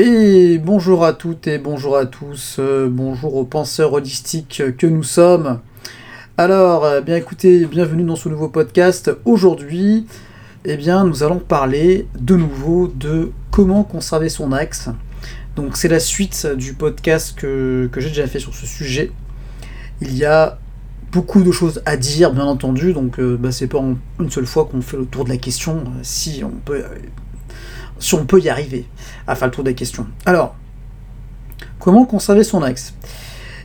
Et 0.00 0.58
bonjour 0.58 1.04
à 1.04 1.12
toutes 1.12 1.48
et 1.48 1.58
bonjour 1.58 1.96
à 1.96 2.06
tous, 2.06 2.58
euh, 2.60 2.88
bonjour 2.88 3.34
aux 3.34 3.44
penseurs 3.44 3.94
holistiques 3.94 4.62
que 4.78 4.86
nous 4.86 5.02
sommes. 5.02 5.58
Alors, 6.36 6.84
euh, 6.84 7.00
bien 7.00 7.16
écoutez, 7.16 7.66
bienvenue 7.66 8.04
dans 8.04 8.14
ce 8.14 8.28
nouveau 8.28 8.48
podcast. 8.48 9.10
Aujourd'hui, 9.24 10.06
eh 10.64 10.76
bien, 10.76 11.02
nous 11.02 11.24
allons 11.24 11.40
parler 11.40 12.06
de 12.16 12.36
nouveau 12.36 12.86
de 12.86 13.32
comment 13.50 13.82
conserver 13.82 14.28
son 14.28 14.52
axe. 14.52 14.88
Donc, 15.56 15.76
c'est 15.76 15.88
la 15.88 15.98
suite 15.98 16.46
du 16.46 16.74
podcast 16.74 17.36
que, 17.36 17.90
j'ai 17.96 18.10
déjà 18.10 18.28
fait 18.28 18.38
sur 18.38 18.54
ce 18.54 18.66
sujet. 18.66 19.10
Il 20.00 20.16
y 20.16 20.24
a 20.24 20.60
beaucoup 21.10 21.42
de 21.42 21.50
choses 21.50 21.82
à 21.86 21.96
dire, 21.96 22.32
bien 22.32 22.44
entendu, 22.44 22.92
donc 22.92 23.18
euh, 23.18 23.36
bah, 23.36 23.50
c'est 23.50 23.66
pas 23.66 23.82
une 24.20 24.30
seule 24.30 24.46
fois 24.46 24.66
qu'on 24.66 24.80
fait 24.80 24.96
le 24.96 25.06
tour 25.06 25.24
de 25.24 25.30
la 25.30 25.38
question, 25.38 25.82
si 26.04 26.44
on 26.44 26.52
peut 26.64 26.84
si 27.98 28.14
on 28.14 28.24
peut 28.24 28.40
y 28.40 28.48
arriver 28.48 28.86
à 29.26 29.34
faire 29.34 29.48
le 29.48 29.52
tour 29.52 29.64
des 29.64 29.74
questions. 29.74 30.06
Alors, 30.26 30.54
comment 31.78 32.04
conserver 32.04 32.44
son 32.44 32.62
axe 32.62 32.94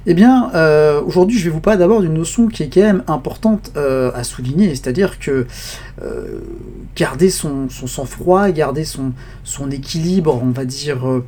eh 0.05 0.13
bien, 0.13 0.51
euh, 0.53 1.01
aujourd'hui, 1.01 1.39
je 1.39 1.45
vais 1.45 1.49
vous 1.49 1.61
parler 1.61 1.79
d'abord 1.79 2.01
d'une 2.01 2.13
notion 2.13 2.47
qui 2.47 2.63
est 2.63 2.69
quand 2.69 2.81
même 2.81 3.03
importante 3.07 3.71
euh, 3.77 4.11
à 4.13 4.25
souligner, 4.25 4.69
c'est-à-dire 4.69 5.17
que 5.17 5.47
euh, 6.01 6.39
garder 6.95 7.29
son, 7.29 7.69
sang-froid, 7.69 8.51
garder 8.51 8.83
son, 8.83 9.13
son, 9.45 9.71
équilibre, 9.71 10.41
on 10.43 10.49
va 10.49 10.65
dire, 10.65 11.21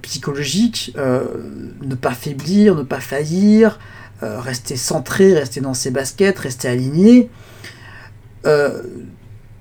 psychologique, 0.00 0.96
ne 0.96 1.94
pas 1.94 2.12
faiblir, 2.12 2.74
ne 2.74 2.82
pas 2.82 3.00
faillir, 3.00 3.78
rester 4.22 4.76
centré, 4.76 5.34
rester 5.34 5.60
dans 5.60 5.74
ses 5.74 5.90
baskets, 5.90 6.38
rester 6.38 6.68
aligné, 6.68 7.28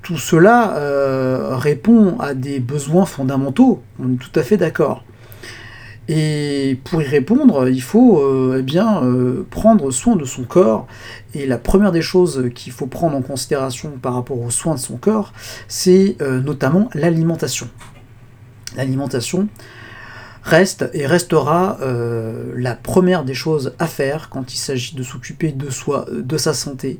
tout 0.04 0.18
cela 0.18 0.76
euh, 0.78 1.56
répond 1.56 2.18
à 2.20 2.34
des 2.34 2.60
besoins 2.60 3.06
fondamentaux, 3.06 3.82
on 4.00 4.14
est 4.14 4.18
tout 4.18 4.38
à 4.38 4.44
fait 4.44 4.58
d'accord. 4.58 5.04
Et 6.10 6.78
pour 6.84 7.02
y 7.02 7.06
répondre, 7.06 7.70
il 7.70 7.82
faut 7.82 8.22
euh, 8.22 8.58
eh 8.60 8.62
bien 8.62 9.02
euh, 9.02 9.48
prendre 9.50 9.90
soin 9.90 10.18
de 10.18 10.26
son 10.26 10.44
corps. 10.44 10.86
Et 11.34 11.48
la 11.48 11.58
première 11.58 11.94
des 11.94 12.02
choses 12.02 12.50
qu'il 12.54 12.74
faut 12.74 12.88
prendre 12.88 13.16
en 13.16 13.22
considération 13.22 13.92
par 14.02 14.14
rapport 14.16 14.42
aux 14.42 14.52
soins 14.52 14.76
de 14.76 14.80
son 14.80 14.98
corps, 14.98 15.32
c'est 15.70 16.18
notamment 16.20 16.90
l'alimentation. 16.94 17.70
L'alimentation, 18.76 19.48
reste 20.44 20.90
et 20.94 21.08
restera 21.08 21.78
euh, 21.82 22.52
la 22.56 22.76
première 22.76 23.24
des 23.24 23.34
choses 23.34 23.74
à 23.80 23.88
faire 23.88 24.30
quand 24.30 24.54
il 24.54 24.58
s'agit 24.58 24.96
de 24.96 25.04
s'occuper 25.04 25.52
de 25.52 25.70
soi, 25.70 26.06
de 26.12 26.38
sa 26.38 26.54
santé 26.54 27.00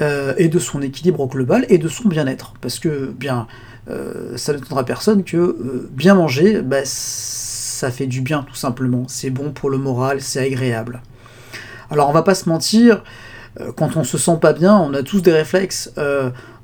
euh, 0.00 0.32
et 0.38 0.48
de 0.48 0.58
son 0.58 0.80
équilibre 0.80 1.26
global 1.26 1.66
et 1.68 1.78
de 1.78 1.88
son 1.88 2.08
bien-être. 2.08 2.54
Parce 2.60 2.78
que 2.78 3.06
bien, 3.06 3.48
euh, 3.90 4.36
ça 4.36 4.54
personne 4.86 5.24
que 5.24 5.88
bien 5.90 6.14
manger, 6.14 6.62
bah, 6.62 6.82
ça 6.84 7.90
fait 7.90 8.06
du 8.06 8.20
bien 8.20 8.44
tout 8.48 8.54
simplement. 8.54 9.04
C'est 9.08 9.30
bon 9.30 9.50
pour 9.50 9.70
le 9.70 9.78
moral, 9.78 10.20
c'est 10.20 10.40
agréable. 10.40 11.02
Alors 11.90 12.08
on 12.08 12.12
va 12.12 12.22
pas 12.22 12.34
se 12.34 12.48
mentir, 12.48 13.02
quand 13.76 13.96
on 13.96 14.04
se 14.04 14.18
sent 14.18 14.38
pas 14.40 14.52
bien, 14.52 14.76
on 14.76 14.94
a 14.94 15.02
tous 15.02 15.22
des 15.22 15.32
réflexes, 15.32 15.90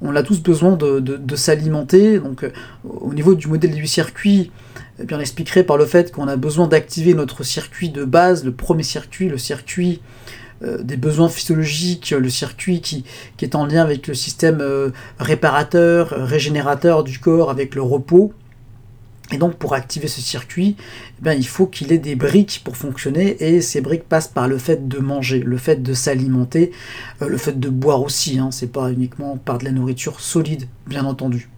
on 0.03 0.15
a 0.15 0.23
tous 0.23 0.43
besoin 0.43 0.77
de, 0.77 1.01
de 1.01 1.37
s'alimenter. 1.37 2.19
Donc 2.19 2.45
au 2.85 3.15
niveau 3.15 3.35
du 3.35 3.49
modèle 3.49 3.75
du 3.75 3.87
circuit, 3.87 4.53
eh 5.01 5.05
bien, 5.05 5.19
on 5.19 5.21
expliquerait 5.21 5.65
par 5.65 5.77
le 5.77 5.87
fait 5.87 6.13
qu'on 6.13 6.29
a 6.29 6.37
besoin 6.37 6.69
d'activer 6.69 7.15
notre 7.15 7.43
circuit 7.43 7.89
de 7.89 8.05
base, 8.05 8.45
le 8.45 8.53
premier 8.53 8.85
circuit, 8.85 9.29
le 9.29 9.39
circuit 9.39 10.01
euh, 10.63 10.83
des 10.83 10.97
besoins 10.97 11.29
physiologiques, 11.29 12.11
le 12.11 12.31
circuit 12.31 12.81
qui, 12.81 13.05
est 13.43 13.55
en 13.57 13.67
lien 13.67 13.83
avec 13.83 14.07
le 14.07 14.15
système 14.15 14.61
euh, 14.61 14.91
réparateur, 15.19 16.11
régénérateur 16.11 17.03
du 17.03 17.19
corps, 17.19 17.51
avec 17.51 17.75
le 17.75 17.83
repos. 17.83 18.33
Et 19.33 19.39
donc 19.39 19.57
pour 19.57 19.75
activer 19.75 20.07
ce 20.07 20.21
circuit, 20.21 20.77
eh 21.27 21.35
il 21.35 21.47
faut 21.47 21.67
qu'il 21.67 21.93
ait 21.93 21.99
des 21.99 22.15
briques 22.15 22.61
pour 22.63 22.77
fonctionner, 22.77 23.43
et 23.43 23.63
ces 23.63 23.81
briques 23.81 24.05
passent 24.05 24.29
par 24.29 24.49
le 24.49 24.59
fait 24.59 24.87
de 24.87 24.99
manger, 24.99 25.41
le 25.41 25.57
fait 25.57 25.83
de 25.83 25.95
s'alimenter, 25.95 26.73
euh, 27.23 27.29
le 27.29 27.39
fait 27.39 27.59
de 27.59 27.69
boire 27.69 28.03
aussi, 28.03 28.39
hein, 28.39 28.51
c'est 28.53 28.71
pas 28.71 28.93
uniquement 28.93 29.39
par 29.39 29.59
de 29.59 29.65
la 29.65 29.73
nourriture 29.73 30.21
solide, 30.21 30.69
bien 30.87 31.05
entendu. 31.05 31.49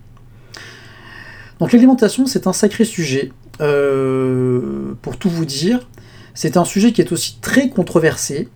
Donc 1.60 1.72
l'alimentation, 1.72 2.26
c'est 2.26 2.46
un 2.46 2.52
sacré 2.52 2.84
sujet. 2.84 3.32
Euh, 3.60 4.94
pour 5.00 5.16
tout 5.16 5.30
vous 5.30 5.46
dire, 5.46 5.88
c'est 6.34 6.56
un 6.56 6.64
sujet 6.64 6.92
qui 6.92 7.00
est 7.00 7.12
aussi 7.12 7.38
très 7.40 7.70
controversé, 7.70 8.48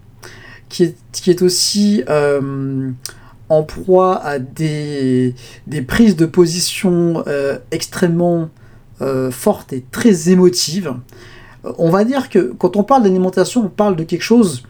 qui 0.69 0.95
est, 1.27 1.43
aussi 1.43 2.05
euh, 2.09 2.91
en 3.49 3.63
proie 3.63 4.23
à 4.23 4.39
des, 4.39 5.35
des 5.67 5.83
prises 5.83 6.17
de 6.17 6.27
position 6.27 7.25
euh, 7.27 7.59
extrêmement 7.71 8.51
fortes 9.31 9.73
et 9.73 9.83
très 9.91 10.29
émotives. 10.29 10.95
On 11.79 11.89
va 11.89 12.05
dire 12.05 12.29
que 12.29 12.53
quand 12.59 12.77
on 12.77 12.83
parle 12.83 13.03
d'alimentation, 13.03 13.65
on 13.65 13.69
parle 13.71 13.97
de 13.97 14.05
quelque 14.05 14.21
chose 14.21 14.63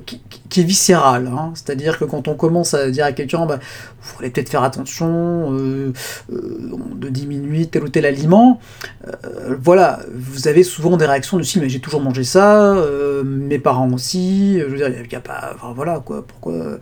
qui, 0.00 0.20
est 0.60 0.64
viscéral. 0.64 1.26
Hein. 1.26 1.52
C'est-à-dire 1.54 1.98
que 1.98 2.04
quand 2.04 2.28
on 2.28 2.34
commence 2.34 2.74
à 2.74 2.90
dire 2.90 3.04
à 3.04 3.12
quelqu'un, 3.12 3.46
bah, 3.46 3.58
vous 3.58 4.08
faudrait 4.08 4.30
peut-être 4.30 4.48
faire 4.48 4.62
attention 4.62 5.52
euh, 5.52 5.92
euh, 6.32 6.68
de 6.94 7.08
diminuer 7.08 7.66
tel 7.66 7.84
ou 7.84 7.88
tel 7.88 8.06
aliment, 8.06 8.60
euh, 9.06 9.56
voilà, 9.60 10.00
vous 10.14 10.48
avez 10.48 10.62
souvent 10.62 10.96
des 10.96 11.06
réactions 11.06 11.36
du 11.36 11.44
style, 11.44 11.62
mais 11.62 11.68
j'ai 11.68 11.80
toujours 11.80 12.00
mangé 12.00 12.24
ça, 12.24 12.76
mes 13.24 13.58
parents 13.58 13.90
aussi, 13.90 14.58
je 14.60 14.66
veux 14.66 14.76
dire, 14.76 14.88
il 14.88 15.08
n'y 15.08 15.14
a, 15.14 15.20
pas, 15.20 15.56
voilà, 15.74 16.00
quoi, 16.04 16.24
pourquoi, 16.26 16.78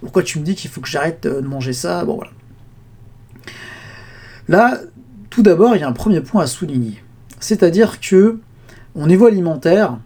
pourquoi 0.00 0.22
tu 0.22 0.38
me 0.38 0.44
dis 0.44 0.54
qu'il 0.54 0.70
faut 0.70 0.80
que 0.80 0.88
j'arrête 0.88 1.26
de 1.26 1.40
manger 1.40 1.72
ça, 1.72 2.04
voilà. 2.04 2.30
Là, 4.48 4.80
tout 5.30 5.42
d'abord, 5.42 5.76
il 5.76 5.80
y 5.80 5.84
a 5.84 5.88
un 5.88 5.92
premier 5.92 6.20
point 6.20 6.42
à 6.42 6.46
souligner. 6.46 7.02
C'est-à-dire 7.38 8.00
que, 8.00 8.38
au 8.94 9.06
niveau 9.06 9.26
alimentaire, 9.26 9.98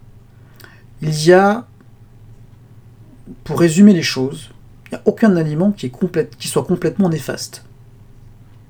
il 1.01 1.25
y 1.25 1.33
a 1.33 1.65
pour 3.43 3.59
résumer 3.59 3.93
les 3.93 4.01
choses, 4.01 4.49
il 4.87 4.95
n'y 4.95 4.97
a 4.97 5.01
aucun 5.05 5.35
aliment 5.35 5.71
qui, 5.71 5.91
soit 6.47 6.63
complètement 6.63 7.09
néfaste. 7.09 7.63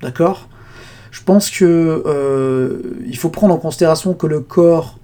D'accord? 0.02 0.48
Je 1.12 1.24
pense 1.24 1.50
que 1.50 2.04
euh, 2.06 2.82
il 3.06 3.18
faut 3.18 3.30
prendre 3.30 3.54
en 3.54 3.58
considération 3.58 4.14
que 4.14 4.28
le 4.28 4.42
corps 4.42 5.00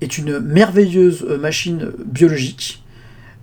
est 0.00 0.18
une 0.18 0.38
merveilleuse 0.38 1.26
euh, 1.28 1.38
machine 1.38 1.92
biologique, 2.04 2.84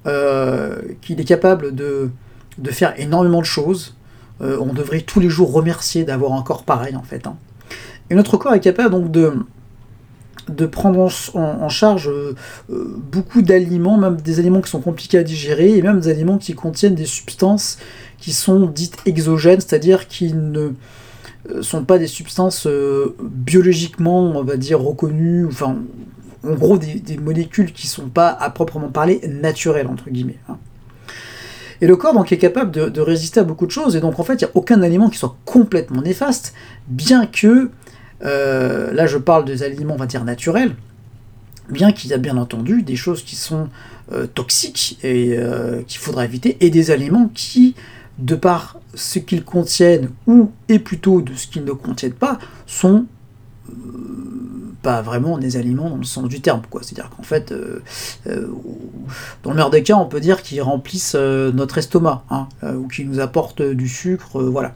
euh, 0.05 0.81
qu'il 1.01 1.19
est 1.19 1.25
capable 1.25 1.73
de, 1.73 2.09
de, 2.57 2.71
faire 2.71 2.93
énormément 2.99 3.39
de 3.39 3.45
choses. 3.45 3.95
on 4.39 4.73
devrait 4.73 5.01
tous 5.01 5.19
les 5.19 5.29
jours 5.29 5.53
remercier 5.53 6.03
d'avoir 6.03 6.33
un 6.33 6.41
corps 6.41 6.63
pareil 6.63 6.95
en 6.95 7.03
fait. 7.03 7.25
Hein. 7.27 7.37
Et 8.09 8.15
notre 8.15 8.37
corps 8.37 8.53
est 8.53 8.59
capable 8.59 8.91
donc 8.91 9.11
de, 9.11 9.33
de 10.49 10.65
prendre 10.65 11.09
en, 11.35 11.69
charge 11.69 12.09
euh, 12.09 12.35
euh, 12.71 12.95
beaucoup 13.11 13.41
d'aliments, 13.41 13.97
même 13.97 14.17
des 14.17 14.39
aliments 14.39 14.61
qui 14.61 14.69
sont 14.69 14.81
compliqués 14.81 15.17
à 15.17 15.23
digérer, 15.23 15.77
et 15.77 15.81
même 15.81 15.99
des 15.99 16.09
aliments 16.09 16.37
qui 16.37 16.53
contiennent 16.53 16.95
des 16.95 17.05
substances 17.05 17.77
qui 18.19 18.33
sont 18.33 18.67
dites 18.67 18.97
exogènes, 19.05 19.59
c'est-à-dire 19.59 20.07
qui 20.07 20.33
ne 20.33 20.71
euh, 21.49 21.61
sont 21.61 21.83
pas 21.83 21.97
des 21.97 22.07
substances 22.07 22.67
biologiquement, 23.21 24.21
on 24.21 24.43
va 24.43 24.57
dire, 24.57 24.81
reconnues, 24.81 25.45
enfin, 25.47 25.77
en 26.45 26.53
gros, 26.53 26.77
des, 26.77 27.17
molécules 27.17 27.71
qui 27.71 27.87
sont 27.87 28.09
pas, 28.09 28.29
à 28.29 28.49
proprement 28.49 28.89
parler, 28.89 29.21
naturelles, 29.27 29.87
entre 29.87 30.09
guillemets. 30.09 30.39
Hein. 30.49 30.57
Et 31.81 31.87
le 31.87 31.97
corps 31.97 32.13
donc 32.13 32.31
est 32.31 32.37
capable 32.37 32.71
de, 32.71 33.01
résister 33.01 33.41
à 33.41 33.43
beaucoup 33.43 33.65
de 33.65 33.71
choses, 33.71 33.95
et 33.95 33.99
donc 33.99 34.19
en 34.19 34.23
fait, 34.23 34.35
il 34.35 34.45
n'y 34.45 34.49
a 34.49 34.51
aucun 34.53 34.81
aliment 34.81 35.09
qui 35.09 35.17
soit 35.17 35.35
complètement 35.43 36.01
néfaste, 36.01 36.53
bien 36.87 37.25
que 37.25 37.71
là, 38.23 39.05
je 39.05 39.17
parle 39.17 39.45
des 39.45 39.63
aliments, 39.63 39.95
on 39.95 39.97
va 39.97 40.05
dire, 40.05 40.23
naturels, 40.23 40.75
bien 41.69 41.91
qu'il 41.91 42.09
y 42.09 42.13
a 42.13 42.17
bien 42.17 42.37
entendu 42.37 42.83
des 42.83 42.95
choses 42.95 43.23
qui 43.23 43.35
sont 43.35 43.69
euh, 44.11 44.27
toxiques 44.27 44.99
et 45.03 45.35
euh, 45.37 45.81
qu'il 45.87 45.99
faudra 45.99 46.25
éviter, 46.25 46.57
et 46.59 46.69
des 46.69 46.91
aliments 46.91 47.29
qui, 47.33 47.75
de 48.19 48.35
par 48.35 48.79
ce 48.93 49.19
qu'ils 49.19 49.43
contiennent, 49.43 50.09
ou 50.27 50.51
et 50.69 50.79
plutôt 50.79 51.21
de 51.21 51.33
ce 51.35 51.47
qu'ils 51.47 51.63
ne 51.63 51.71
contiennent 51.71 52.13
pas, 52.13 52.37
sont 52.67 53.05
pas 54.81 55.01
vraiment 55.01 55.37
des 55.37 55.55
aliments 55.55 55.89
dans 55.89 55.97
le 55.97 56.03
sens 56.03 56.27
du 56.27 56.41
terme. 56.41 56.61
C'est-à-dire 56.81 57.09
qu'en 57.09 57.23
fait, 57.23 57.53
dans 58.25 59.49
le 59.49 59.55
meilleur 59.55 59.69
des 59.69 59.81
cas, 59.81 59.95
on 59.95 60.05
peut 60.05 60.19
dire 60.19 60.43
qu'ils 60.43 60.61
remplissent 60.61 61.15
notre 61.15 61.77
estomac, 61.77 62.23
hein, 62.29 62.49
ou 62.75 62.89
qu'ils 62.89 63.09
nous 63.09 63.21
apportent 63.21 63.61
du 63.61 63.87
sucre, 63.87 64.43
voilà. 64.43 64.75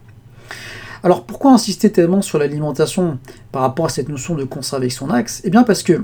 Alors 1.04 1.26
pourquoi 1.26 1.52
insister 1.52 1.92
tellement 1.92 2.22
sur 2.22 2.40
l'alimentation 2.40 3.20
par 3.52 3.62
rapport 3.62 3.86
à 3.86 3.90
cette 3.90 4.10
notion 4.10 4.36
de 4.36 4.44
conserver 4.44 4.90
son 4.90 5.10
axe? 5.10 5.42
Eh 5.44 5.50
bien 5.50 5.64
parce 5.64 5.84
que, 5.84 6.04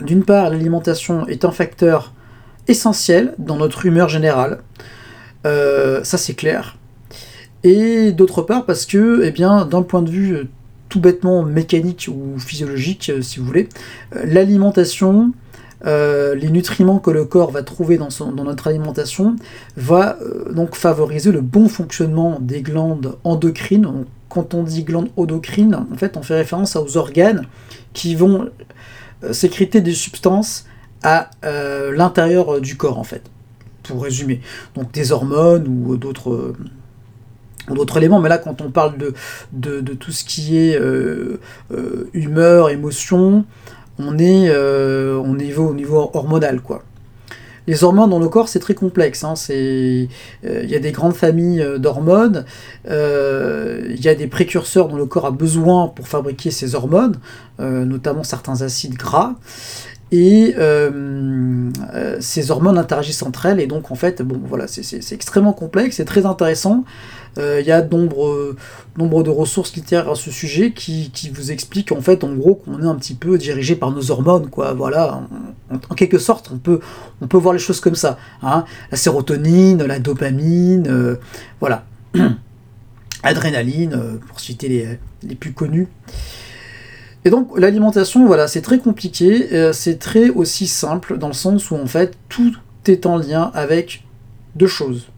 d'une 0.00 0.24
part, 0.24 0.50
l'alimentation 0.50 1.26
est 1.26 1.44
un 1.44 1.50
facteur 1.50 2.12
essentiel 2.68 3.34
dans 3.38 3.56
notre 3.56 3.86
humeur 3.86 4.08
générale, 4.08 4.60
euh, 5.46 6.04
ça 6.04 6.18
c'est 6.18 6.34
clair, 6.34 6.76
et 7.64 8.12
d'autre 8.12 8.42
part 8.42 8.66
parce 8.66 8.86
que, 8.86 9.22
eh 9.24 9.30
bien, 9.30 9.64
d'un 9.64 9.82
point 9.82 10.02
de 10.02 10.10
vue 10.10 10.48
tout 10.88 11.00
bêtement 11.00 11.42
mécanique 11.42 12.08
ou 12.08 12.38
physiologique, 12.38 13.10
euh, 13.10 13.22
si 13.22 13.40
vous 13.40 13.46
voulez, 13.46 13.68
euh, 15.86 16.34
les 16.34 16.50
nutriments 16.50 16.98
que 16.98 17.10
le 17.10 17.24
corps 17.24 17.50
va 17.50 17.62
trouver 17.62 17.98
dans, 17.98 18.08
dans 18.32 18.44
notre 18.44 18.66
alimentation 18.66 19.36
va 19.76 20.18
donc 20.52 20.74
favoriser 20.74 21.32
le 21.32 21.40
bon 21.40 21.68
fonctionnement 21.68 22.38
des 22.40 22.62
glandes 22.62 23.16
endocrines. 23.24 24.04
quand 24.28 24.54
on 24.54 24.62
dit 24.62 24.84
glandes 24.84 25.10
endocrines, 25.16 25.74
en 25.74 25.96
fait, 25.96 26.16
on 26.16 26.22
fait 26.22 26.34
référence 26.34 26.76
aux 26.76 26.96
organes 26.96 27.46
qui 27.92 28.14
vont 28.14 28.50
sécréter 29.32 29.80
des 29.80 29.94
substances 29.94 30.66
à 31.02 31.30
l'intérieur 31.42 32.60
du 32.60 32.76
corps, 32.76 32.98
en 32.98 33.04
fait 33.04 33.22
pour 33.88 34.02
résumer. 34.02 34.40
Donc 34.76 34.92
des 34.92 35.12
hormones 35.12 35.66
ou 35.66 35.96
d'autres 35.96 36.54
d'autres 37.74 37.98
éléments, 37.98 38.20
mais 38.20 38.30
là 38.30 38.38
quand 38.38 38.62
on 38.62 38.70
parle 38.70 38.94
de, 39.52 39.80
tout 39.94 40.12
ce 40.12 40.24
qui 40.24 40.56
est 40.56 40.78
euh, 40.78 41.38
euh, 41.70 42.08
humeur, 42.14 42.70
émotion, 42.70 43.44
on 43.98 44.18
est, 44.18 44.48
euh, 44.48 45.20
on 45.22 45.38
est 45.38 45.54
au 45.56 45.74
niveau 45.74 46.10
hormonal 46.12 46.60
quoi. 46.60 46.82
Les 47.66 47.84
hormones 47.84 48.08
dans 48.08 48.18
le 48.18 48.30
corps, 48.30 48.48
c'est 48.48 48.60
très 48.60 48.72
complexe. 48.72 49.24
Hein, 49.24 49.34
il 49.50 50.08
y 50.42 50.74
a 50.74 50.78
des 50.78 50.90
grandes 50.90 51.14
familles 51.14 51.62
d'hormones, 51.78 52.46
il 52.86 54.00
y 54.00 54.08
a 54.08 54.14
des 54.14 54.26
précurseurs 54.26 54.88
dont 54.88 54.96
le 54.96 55.04
corps 55.04 55.26
a 55.26 55.30
besoin 55.30 55.88
pour 55.88 56.08
fabriquer 56.08 56.50
ces 56.50 56.74
hormones, 56.74 57.16
notamment 57.58 58.22
certains 58.22 58.62
acides 58.62 58.94
gras 58.94 59.34
et 60.10 60.54
euh, 60.56 61.70
euh, 61.94 62.16
ces 62.20 62.50
hormones 62.50 62.78
interagissent 62.78 63.22
entre 63.22 63.46
elles, 63.46 63.60
et 63.60 63.66
donc 63.66 63.90
en 63.90 63.94
fait, 63.94 64.22
voilà, 64.22 64.66
c'est 64.66 65.12
extrêmement 65.12 65.52
complexe, 65.52 65.96
c'est 65.96 66.04
très 66.04 66.24
intéressant. 66.24 66.84
Euh, 67.38 67.60
il 67.60 67.66
y 67.66 67.72
a 67.72 67.82
nombre, 67.82 68.56
nombre 68.96 69.22
de 69.22 69.30
ressources 69.30 69.74
littéraires 69.74 70.10
à 70.10 70.14
ce 70.14 70.30
sujet 70.30 70.72
qui, 70.72 71.10
qui 71.12 71.30
vous 71.30 71.52
expliquent 71.52 71.92
en 71.92 72.00
fait, 72.00 72.24
en 72.24 72.34
gros, 72.34 72.56
qu'on 72.56 72.82
est 72.82 72.86
un 72.86 72.94
petit 72.96 73.14
peu 73.14 73.38
dirigé 73.38 73.76
par 73.76 73.90
nos 73.90 74.10
hormones, 74.10 74.50
quoi. 74.50 74.72
Voilà, 74.72 75.22
en, 75.70 75.94
quelque 75.94 76.18
sorte, 76.18 76.50
on 76.52 76.58
peut, 76.58 76.80
on 77.20 77.26
peut 77.26 77.38
voir 77.38 77.54
les 77.54 77.60
choses 77.60 77.80
comme 77.80 77.94
ça. 77.94 78.18
Hein. 78.42 78.64
La 78.90 78.96
sérotonine, 78.96 79.84
la 79.84 79.98
dopamine, 79.98 81.16
voilà, 81.60 81.84
adrénaline, 83.22 84.18
pour 84.28 84.40
citer 84.40 84.68
les, 84.68 84.98
les 85.22 85.34
plus 85.34 85.52
connus. 85.52 85.88
Et 87.24 87.30
donc 87.30 87.58
l'alimentation, 87.58 88.26
voilà, 88.26 88.48
c'est 88.48 88.62
très 88.62 88.78
compliqué, 88.78 89.52
euh, 89.52 89.72
c'est 89.72 89.98
très 89.98 90.30
aussi 90.30 90.66
simple 90.66 91.18
dans 91.18 91.26
le 91.26 91.34
sens 91.34 91.70
où 91.70 91.76
en 91.76 91.86
fait 91.86 92.16
tout 92.28 92.54
est 92.86 93.06
en 93.06 93.16
lien 93.16 93.50
avec 93.54 94.04
deux 94.54 94.66
choses. 94.66 95.08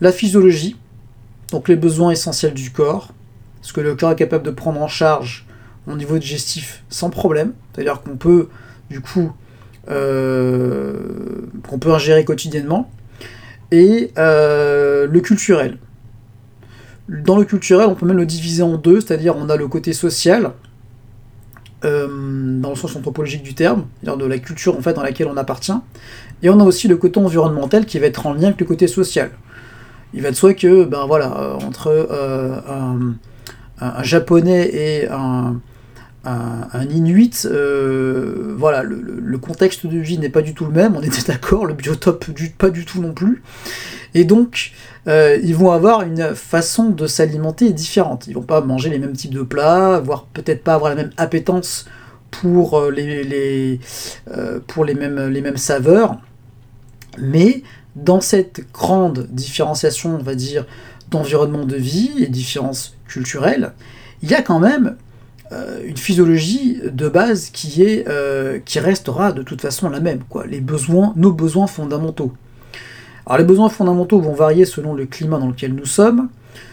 La 0.00 0.12
physiologie, 0.12 0.76
donc 1.54 1.68
les 1.68 1.76
besoins 1.76 2.10
essentiels 2.10 2.52
du 2.52 2.72
corps, 2.72 3.12
ce 3.62 3.72
que 3.72 3.80
le 3.80 3.94
corps 3.94 4.10
est 4.10 4.16
capable 4.16 4.44
de 4.44 4.50
prendre 4.50 4.82
en 4.82 4.88
charge 4.88 5.46
au 5.86 5.94
niveau 5.94 6.18
digestif 6.18 6.82
sans 6.88 7.10
problème, 7.10 7.52
c'est-à-dire 7.72 8.02
qu'on 8.02 8.16
peut 8.16 8.48
du 8.90 9.00
coup 9.00 9.30
euh, 9.88 10.96
qu'on 11.68 11.78
peut 11.78 11.94
ingérer 11.94 12.24
quotidiennement, 12.24 12.90
et 13.70 14.10
euh, 14.18 15.06
le 15.06 15.20
culturel. 15.20 15.78
Dans 17.08 17.38
le 17.38 17.44
culturel, 17.44 17.86
on 17.88 17.94
peut 17.94 18.06
même 18.06 18.16
le 18.16 18.26
diviser 18.26 18.64
en 18.64 18.76
deux, 18.76 19.00
c'est-à-dire 19.00 19.36
on 19.36 19.48
a 19.48 19.54
le 19.56 19.68
côté 19.68 19.92
social, 19.92 20.54
euh, 21.84 22.58
dans 22.60 22.70
le 22.70 22.74
sens 22.74 22.96
anthropologique 22.96 23.44
du 23.44 23.54
terme, 23.54 23.84
c'est-à-dire 24.00 24.16
de 24.16 24.26
la 24.26 24.38
culture 24.38 24.76
en 24.76 24.82
fait 24.82 24.94
dans 24.94 25.04
laquelle 25.04 25.28
on 25.28 25.36
appartient, 25.36 25.78
et 26.42 26.50
on 26.50 26.58
a 26.58 26.64
aussi 26.64 26.88
le 26.88 26.96
côté 26.96 27.20
environnemental 27.20 27.86
qui 27.86 28.00
va 28.00 28.06
être 28.06 28.26
en 28.26 28.32
lien 28.32 28.48
avec 28.48 28.58
le 28.58 28.66
côté 28.66 28.88
social. 28.88 29.30
Il 30.14 30.22
va 30.22 30.30
de 30.30 30.36
soi 30.36 30.54
que, 30.54 30.84
ben 30.84 31.06
voilà, 31.06 31.36
euh, 31.38 31.54
entre 31.54 31.88
euh, 31.88 32.58
un, 33.80 34.02
japonais 34.02 34.70
et 34.72 35.08
un, 35.08 35.60
inuit, 36.90 37.46
voilà, 38.56 38.82
le, 38.82 39.38
contexte 39.38 39.86
de 39.86 39.98
vie 39.98 40.18
n'est 40.18 40.30
pas 40.30 40.42
du 40.42 40.54
tout 40.54 40.64
le 40.64 40.72
même, 40.72 40.96
on 40.96 41.02
était 41.02 41.22
d'accord, 41.26 41.66
le 41.66 41.74
biotope 41.74 42.24
pas 42.56 42.70
du 42.70 42.84
tout 42.84 43.02
non 43.02 43.12
plus. 43.12 43.42
Et 44.14 44.24
donc, 44.24 44.72
euh, 45.08 45.38
ils 45.42 45.54
vont 45.54 45.72
avoir 45.72 46.02
une 46.02 46.34
façon 46.34 46.90
de 46.90 47.06
s'alimenter 47.06 47.72
différente. 47.72 48.26
Ils 48.28 48.34
vont 48.34 48.42
pas 48.42 48.60
manger 48.60 48.88
les 48.88 48.98
mêmes 48.98 49.12
types 49.12 49.34
de 49.34 49.42
plats, 49.42 50.00
voire 50.00 50.26
peut-être 50.32 50.62
pas 50.62 50.74
avoir 50.74 50.90
la 50.90 50.96
même 50.96 51.10
appétence 51.16 51.86
pour 52.30 52.78
euh, 52.78 52.90
les, 52.90 53.80
euh, 54.30 54.60
pour 54.66 54.84
les 54.84 54.94
mêmes, 54.94 55.28
les 55.28 55.40
mêmes 55.40 55.56
saveurs. 55.56 56.16
Mais 57.18 57.62
dans 57.96 58.20
cette 58.20 58.62
grande 58.72 59.26
différenciation, 59.30 60.16
on 60.18 60.22
va 60.22 60.34
dire, 60.34 60.66
d'environnement 61.10 61.64
de 61.64 61.76
vie 61.76 62.12
et 62.18 62.26
différences 62.26 62.96
culturelles, 63.06 63.72
il 64.22 64.30
y 64.30 64.34
a 64.34 64.42
quand 64.42 64.60
même 64.60 64.96
une 65.86 65.96
physiologie 65.96 66.80
de 66.84 67.08
base 67.08 67.50
qui, 67.50 67.82
est, 67.82 68.04
qui 68.64 68.80
restera 68.80 69.30
de 69.30 69.42
toute 69.42 69.60
façon 69.60 69.88
la 69.88 70.00
même, 70.00 70.24
quoi. 70.28 70.46
Les 70.46 70.60
besoins, 70.60 71.12
nos 71.14 71.32
besoins 71.32 71.68
fondamentaux. 71.68 72.32
Alors 73.26 73.38
les 73.38 73.44
besoins 73.44 73.68
fondamentaux 73.68 74.20
vont 74.20 74.34
varier 74.34 74.64
selon 74.64 74.94
le 74.94 75.06
climat 75.06 75.38
dans 75.38 75.48
lequel 75.48 75.74
nous 75.74 75.86
sommes, 75.86 76.28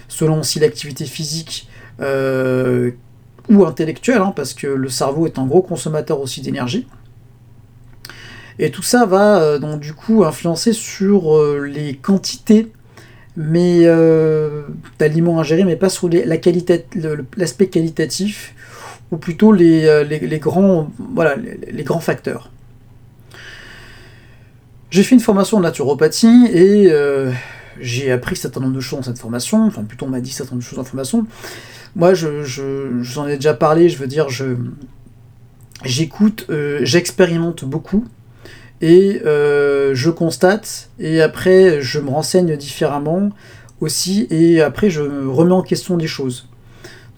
selon 0.08 0.44
si 0.44 0.60
l'activité 0.60 1.06
physique 1.06 1.70
euh, 2.02 2.92
ou 3.50 3.66
intellectuelle, 3.66 4.22
hein, 4.22 4.34
parce 4.36 4.54
que 4.54 4.68
le 4.68 4.90
cerveau 4.90 5.28
est 5.28 5.40
un 5.40 5.46
gros 5.46 5.62
consommateur 5.62 6.20
aussi 6.20 6.42
d'énergie. 6.42 6.88
Et 8.60 8.72
tout 8.72 8.84
ça 8.84 9.06
va 9.06 9.42
euh, 9.42 9.60
donc 9.60 9.80
du 9.80 9.94
coup 9.94 10.24
influencer 10.24 10.74
sur 10.74 11.36
euh, 11.36 11.66
les 11.66 11.96
quantités 11.96 12.72
mais 13.38 13.86
d'aliments 15.00 15.40
ingérés, 15.40 15.64
mais 15.64 15.78
pas 15.78 15.88
sur 15.88 16.10
la 16.10 16.36
qualité, 16.36 16.86
l'aspect 17.38 17.68
qualitatif, 17.68 18.54
ou 19.10 19.16
plutôt 19.16 19.54
les, 19.54 20.04
les, 20.04 20.38
grands, 20.38 20.92
voilà, 21.14 21.38
les 21.38 21.84
grands 21.86 22.02
facteurs. 22.02 22.52
J'ai 24.92 25.04
fait 25.04 25.16
une 25.16 25.22
formation 25.22 25.58
en 25.58 25.62
naturopathie 25.62 26.48
et 26.52 26.92
euh, 26.92 27.32
j'ai 27.80 28.12
appris 28.12 28.34
un 28.34 28.36
certain 28.36 28.60
nombre 28.60 28.76
de 28.76 28.82
choses 28.82 29.00
dans 29.00 29.06
cette 29.06 29.20
formation, 29.20 29.66
enfin 29.66 29.84
plutôt 29.84 30.06
on 30.06 30.10
m'a 30.10 30.20
dit 30.20 30.32
un 30.32 30.34
certain 30.34 30.52
nombre 30.52 30.64
de 30.64 30.70
choses 30.70 30.80
en 30.80 30.84
formation. 30.84 31.26
Moi, 31.96 32.14
je, 32.14 32.44
j'en 33.02 33.26
ai 33.28 33.36
déjà 33.36 33.54
parlé, 33.54 33.88
je 33.88 33.98
veux 33.98 34.08
dire, 34.08 34.28
je, 34.30 34.58
j'écoute, 35.86 36.46
euh, 36.50 36.82
j'expérimente 36.84 37.64
beaucoup 37.64 38.06
et 38.82 39.22
euh, 39.26 39.94
je 39.94 40.10
constate 40.10 40.90
et 41.00 41.22
après 41.22 41.82
je 41.82 42.00
me 42.00 42.10
renseigne 42.10 42.58
différemment 42.58 43.30
aussi 43.80 44.28
et 44.30 44.62
après 44.62 44.90
je 44.90 45.02
me 45.02 45.30
remets 45.30 45.54
en 45.54 45.62
question 45.62 45.98
des 45.98 46.08
choses. 46.08 46.48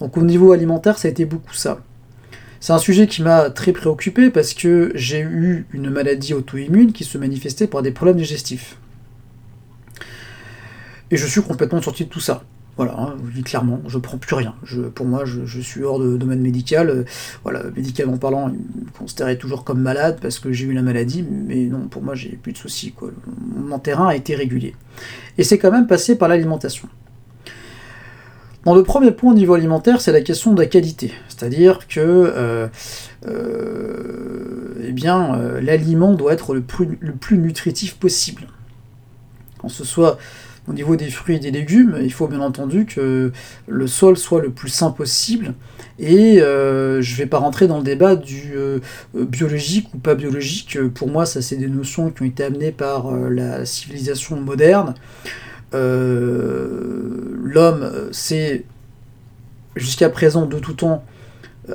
Donc 0.00 0.16
au 0.16 0.22
niveau 0.22 0.52
alimentaire, 0.52 0.98
ça 0.98 1.08
a 1.08 1.10
été 1.10 1.24
beaucoup 1.24 1.54
ça. 1.54 1.78
C'est 2.60 2.72
un 2.72 2.78
sujet 2.78 3.06
qui 3.06 3.22
m'a 3.22 3.50
très 3.50 3.72
préoccupé 3.72 4.30
parce 4.30 4.54
que 4.54 4.90
j'ai 4.94 5.20
eu 5.20 5.66
une 5.72 5.90
maladie 5.90 6.32
auto-immune 6.32 6.92
qui 6.92 7.04
se 7.04 7.18
manifestait 7.18 7.66
par 7.66 7.82
des 7.82 7.90
problèmes 7.90 8.16
digestifs. 8.16 8.78
Et 11.10 11.16
je 11.16 11.26
suis 11.26 11.42
complètement 11.42 11.82
sorti 11.82 12.04
de 12.04 12.08
tout 12.08 12.20
ça. 12.20 12.42
Voilà, 12.76 13.14
je 13.28 13.32
dis 13.32 13.42
clairement, 13.42 13.80
je 13.86 13.98
prends 13.98 14.18
plus 14.18 14.34
rien. 14.34 14.54
Pour 14.94 15.06
moi, 15.06 15.24
je, 15.24 15.60
suis 15.60 15.84
hors 15.84 16.00
de 16.00 16.16
domaine 16.16 16.40
médical. 16.40 17.04
voilà, 17.44 17.62
médicalement 17.76 18.16
parlant, 18.16 18.48
il 18.48 18.84
me 18.84 18.90
considérait 18.98 19.36
toujours 19.36 19.62
comme 19.64 19.80
malade 19.80 20.18
parce 20.20 20.40
que 20.40 20.52
j'ai 20.52 20.66
eu 20.66 20.72
la 20.72 20.82
maladie, 20.82 21.22
mais 21.22 21.66
non, 21.66 21.86
pour 21.88 22.02
moi, 22.02 22.14
j'ai 22.14 22.30
plus 22.30 22.52
de 22.52 22.58
soucis. 22.58 22.92
Mon 23.56 23.78
terrain 23.78 24.08
a 24.08 24.16
été 24.16 24.34
régulier. 24.34 24.74
Et 25.38 25.44
c'est 25.44 25.58
quand 25.58 25.70
même 25.70 25.86
passé 25.86 26.16
par 26.16 26.28
l'alimentation. 26.28 26.88
Dans 28.64 28.74
le 28.74 28.82
premier 28.82 29.10
point 29.10 29.32
au 29.32 29.34
niveau 29.34 29.54
alimentaire, 29.54 30.00
c'est 30.00 30.12
la 30.12 30.22
question 30.22 30.54
de 30.54 30.60
la 30.60 30.66
qualité. 30.66 31.12
C'est-à-dire 31.28 31.86
que 31.86 32.00
euh, 32.00 32.66
euh, 33.26 34.74
eh 34.82 34.92
bien, 34.92 35.34
euh, 35.34 35.60
l'aliment 35.60 36.14
doit 36.14 36.32
être 36.32 36.54
le 36.54 36.62
plus, 36.62 36.96
le 37.00 37.12
plus 37.12 37.36
nutritif 37.36 37.96
possible. 37.96 38.46
Quand 39.58 39.68
ce 39.68 39.84
soit 39.84 40.18
au 40.68 40.72
niveau 40.72 40.96
des 40.96 41.10
fruits 41.10 41.36
et 41.36 41.38
des 41.38 41.50
légumes, 41.50 41.98
il 42.02 42.12
faut 42.12 42.26
bien 42.26 42.40
entendu 42.40 42.86
que 42.86 43.32
le 43.66 43.86
sol 43.86 44.16
soit 44.16 44.40
le 44.40 44.50
plus 44.50 44.70
sain 44.70 44.90
possible. 44.90 45.54
Et 45.98 46.38
je 46.38 46.96
ne 46.98 47.16
vais 47.16 47.26
pas 47.26 47.38
rentrer 47.38 47.66
dans 47.66 47.78
le 47.78 47.84
débat 47.84 48.16
du 48.16 48.54
biologique 49.14 49.88
ou 49.94 49.98
pas 49.98 50.14
biologique. 50.14 50.78
Pour 50.94 51.08
moi, 51.08 51.26
ça 51.26 51.42
c'est 51.42 51.56
des 51.56 51.68
notions 51.68 52.10
qui 52.10 52.22
ont 52.22 52.26
été 52.26 52.44
amenées 52.44 52.72
par 52.72 53.12
la 53.12 53.66
civilisation 53.66 54.40
moderne. 54.40 54.94
Euh, 55.74 57.36
l'homme 57.42 57.90
c'est 58.12 58.64
jusqu'à 59.74 60.08
présent 60.08 60.46
de 60.46 60.58
tout 60.60 60.74
temps 60.74 61.04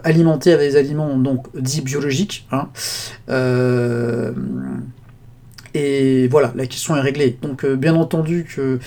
alimenté 0.03 0.53
avec 0.53 0.71
des 0.71 0.77
aliments 0.77 1.17
donc 1.17 1.47
dits 1.59 1.81
biologiques. 1.81 2.47
Hein. 2.51 2.69
Euh, 5.75 5.79
et 6.23 6.27
voilà, 6.27 6.51
la 6.55 6.65
question 6.65 6.95
est 6.95 7.01
réglée. 7.01 7.37
Donc 7.41 7.63
euh, 7.63 7.75
bien 7.75 7.95
entendu 7.95 8.45
que 8.45 8.79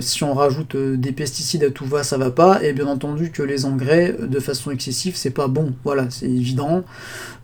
si 0.00 0.24
on 0.24 0.34
rajoute 0.34 0.76
des 0.76 1.12
pesticides 1.12 1.64
à 1.64 1.70
tout 1.70 1.86
va, 1.86 2.02
ça 2.02 2.18
va 2.18 2.30
pas. 2.30 2.62
Et 2.62 2.72
bien 2.72 2.86
entendu 2.86 3.30
que 3.30 3.42
les 3.42 3.64
engrais 3.64 4.16
de 4.20 4.40
façon 4.40 4.70
excessive, 4.70 5.16
c'est 5.16 5.30
pas 5.30 5.48
bon. 5.48 5.74
Voilà, 5.84 6.06
c'est 6.10 6.26
évident. 6.26 6.84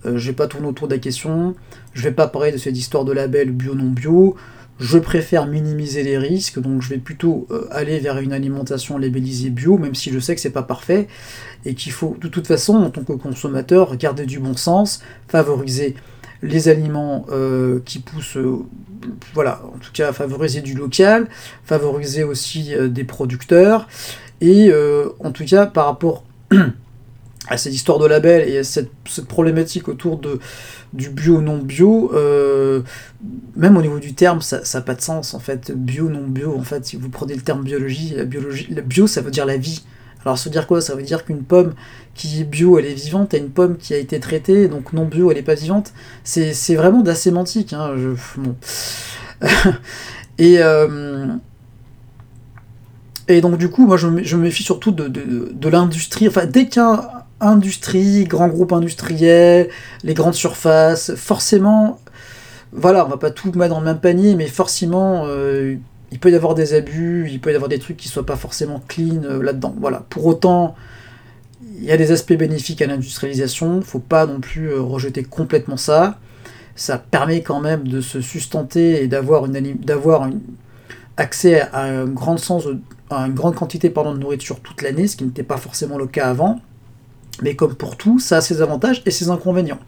je 0.05 0.27
vais 0.27 0.35
pas 0.35 0.47
tourner 0.47 0.69
autour 0.69 0.89
de 0.89 0.95
la 0.95 1.01
question. 1.01 1.55
Je 1.95 2.03
vais 2.03 2.13
pas 2.13 2.29
parler 2.29 2.53
de 2.53 2.59
cette 2.59 2.77
histoire 2.77 3.05
de 3.05 3.13
label 3.13 3.51
bio 3.51 3.75
non 3.75 3.91
bio. 3.91 4.37
Je 4.81 4.99
préfère 4.99 5.47
minimiser 5.47 6.05
les 6.05 6.19
risques, 6.19 6.61
donc 6.61 6.83
je 6.83 6.91
vais 6.91 6.99
plutôt 6.99 7.49
euh, 7.51 7.67
aller 7.73 7.99
vers 7.99 8.19
une 8.19 8.33
alimentation 8.33 8.97
labellisée 8.97 9.51
bio, 9.51 9.77
même 9.77 9.97
si 9.97 10.13
je 10.13 10.21
sais 10.21 10.37
que 10.37 10.41
c'est 10.41 10.51
pas 10.51 10.63
parfait, 10.63 11.09
et 11.65 11.75
qu'il 11.75 11.91
faut 11.91 12.17
de 12.21 12.29
toute 12.29 12.47
façon, 12.47 12.75
en 12.77 12.91
tant 12.91 13.03
que 13.03 13.15
consommateur, 13.15 13.97
garder 13.97 14.25
du 14.25 14.39
bon 14.39 14.55
sens, 14.55 15.03
favoriser 15.27 15.97
les 16.43 16.69
aliments 16.69 17.27
euh, 17.31 17.81
qui 17.85 17.99
poussent, 17.99 18.37
euh, 18.37 18.59
voilà, 19.35 19.63
en 19.75 19.79
tout 19.79 19.93
cas 19.93 20.13
favoriser 20.13 20.61
du 20.61 20.75
local, 20.75 21.29
favoriser 21.65 22.25
aussi 22.25 22.75
euh, 22.75 22.89
des 22.89 23.05
producteurs, 23.05 23.89
et 24.41 24.71
en 25.19 25.33
tout 25.33 25.45
cas 25.45 25.67
par 25.67 25.87
rapport 25.87 26.23
à 27.49 27.57
cette 27.57 27.75
histoire 27.75 27.99
de 27.99 28.07
label 28.07 28.49
et 28.49 28.59
à 28.59 28.65
cette, 28.65 28.91
problématique 29.27 29.89
autour 29.89 30.17
de, 30.19 30.39
du 30.93 31.11
bio 31.11 31.41
non 31.41 31.59
bio, 31.59 32.13
même 33.57 33.77
au 33.77 33.83
niveau 33.83 33.99
du 33.99 34.15
terme, 34.15 34.41
ça 34.43 34.61
n'a 34.73 34.81
pas 34.81 34.95
de 34.95 35.01
sens 35.01 35.35
en 35.35 35.41
fait. 35.41 35.73
Bio 35.73 36.09
non 36.09 36.29
bio, 36.29 36.55
en 36.57 36.63
fait, 36.63 36.87
si 36.87 36.95
vous 36.95 37.09
prenez 37.09 37.35
le 37.35 37.41
terme 37.41 37.65
biologie, 37.65 38.15
la 38.15 38.25
biologie, 38.25 38.69
la 38.71 38.83
bio 38.83 39.09
ça 39.09 39.23
veut 39.23 39.33
dire 39.33 39.45
la 39.45 39.57
vie. 39.57 39.83
Alors 40.25 40.37
veut 40.37 40.51
dire 40.51 40.67
quoi? 40.67 40.81
Ça 40.81 40.95
veut 40.95 41.03
dire 41.03 41.25
qu'une 41.25 41.43
pomme 41.43 41.75
qui 42.15 42.41
est 42.41 42.45
bio, 42.45 42.79
elle 42.79 42.87
est 42.87 42.95
vivante, 42.95 43.35
et 43.35 43.39
une 43.39 43.51
pomme 43.51 43.77
qui 43.77 43.95
a 43.95 43.97
été 43.97 44.19
traitée, 44.21 44.69
donc 44.69 44.93
non 44.93 45.05
bio, 45.05 45.31
elle 45.31 45.37
n'est 45.37 45.43
pas 45.43 45.55
vivante. 45.55 45.93
C'est 46.25 46.75
vraiment 46.75 47.01
de 47.01 47.09
la 47.09 47.15
sémantique. 47.15 47.73
Hein, 47.73 47.95
et, 50.39 50.57
euh, 50.59 51.27
et 53.29 53.43
donc 53.43 53.59
du 53.59 53.69
coup, 53.69 53.87
moi 53.87 53.99
je 53.99 54.09
me, 54.09 54.37
méfie 54.37 54.63
surtout 54.63 54.91
de, 54.91 55.69
l'industrie. 55.69 56.27
Enfin, 56.29 56.47
dès 56.47 56.67
qu'un 56.67 57.09
industrie, 57.41 58.25
grand 58.25 58.49
groupe 58.49 58.73
industriel, 58.73 59.69
les 60.03 60.15
grandes 60.15 60.35
surfaces, 60.35 61.15
forcément, 61.15 62.01
voilà, 62.73 63.05
on 63.05 63.09
va 63.09 63.19
pas 63.19 63.31
tout 63.31 63.53
mettre 63.55 63.75
dans 63.75 63.81
le 63.81 63.87
même 63.87 64.01
panier, 64.01 64.35
mais 64.35 64.47
forcément, 64.47 65.25
euh, 65.27 65.77
il 66.11 66.19
peut 66.19 66.31
y 66.31 66.35
avoir 66.35 66.55
des 66.55 66.75
abus, 66.75 67.29
il 67.31 67.41
peut 67.41 67.53
y 67.53 67.55
avoir 67.55 67.69
des 67.69 67.79
trucs 67.79 67.97
qui 67.97 68.09
soient 68.09 68.27
pas 68.27 68.37
forcément 68.37 68.83
clean 68.89 69.23
euh, 69.25 69.43
là-dedans. 69.43 69.75
Voilà. 69.79 70.05
Pour 70.09 70.27
autant, 70.27 70.75
il 71.77 71.85
y 71.85 71.93
a 71.93 71.97
des 71.97 72.13
aspects 72.13 72.35
bénéfiques 72.35 72.83
à 72.83 72.87
l'industrialisation, 72.87 73.83
faut 73.83 73.99
pas 73.99 74.27
non 74.27 74.41
plus 74.41 74.71
euh, 74.71 74.81
rejeter 74.81 75.23
complètement 75.23 75.77
ça. 75.77 76.19
Ça 76.77 76.99
permet 76.99 77.43
quand 77.43 77.61
même 77.61 77.89
de 77.89 78.01
se 78.01 78.21
sustenter 78.21 79.03
et 79.03 79.09
d'avoir 79.09 79.49
accès 81.17 81.61
à, 81.73 81.89
une 81.89 82.15
grande 82.15 83.55
quantité 83.57 83.89
de 83.89 84.19
nourriture 84.19 84.61
toute 84.61 84.83
l'année, 84.83 85.09
ce 85.09 85.17
qui 85.17 85.25
n'était 85.25 85.43
pas 85.43 85.57
forcément 85.57 85.99
le 85.99 86.07
cas 86.07 86.29
avant. 86.29 86.61
Mais 87.43 87.57
comme 87.57 87.75
pour 87.75 87.97
tout, 87.97 88.21
ça 88.21 88.37
a 88.37 88.41
ses 88.41 88.63
avantages 88.63 89.03
et 89.07 89.11
ses 89.11 89.29
inconvénients. 89.29 89.81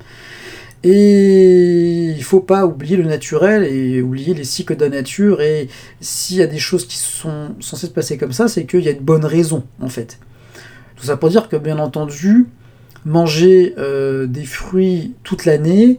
Et 0.83 2.15
il 2.17 2.23
faut 2.25 2.41
pas 2.41 2.65
oublier 2.65 2.97
le 2.97 3.05
naturel 3.05 3.65
et 3.65 4.01
oublier 4.01 4.33
les 4.33 4.45
cycles 4.45 4.77
de 4.77 4.85
la 4.85 4.91
nature. 4.91 5.43
Et 5.43 5.69
s'il 6.01 6.39
y 6.39 6.43
a 6.43 6.47
des 6.47 6.59
choses 6.59 6.87
qui 6.87 6.97
sont 6.97 7.55
censées 7.61 7.87
se 7.87 7.93
passer 7.93 8.17
comme 8.17 8.33
ça, 8.33 8.49
c'est 8.49 8.65
qu'il 8.65 8.81
y 8.81 8.89
a 8.89 8.95
de 8.95 9.01
bonnes 9.01 9.27
raisons, 9.27 9.65
en 9.81 9.89
fait. 9.89 10.19
Tout 10.97 11.05
ça 11.05 11.17
pour 11.17 11.29
dire 11.29 11.49
que, 11.49 11.57
bien 11.57 11.79
entendu, 11.79 12.47
manger 13.05 13.75
euh, 13.79 14.27
des 14.27 14.45
fruits 14.45 15.15
toute 15.23 15.45
l'année, 15.45 15.99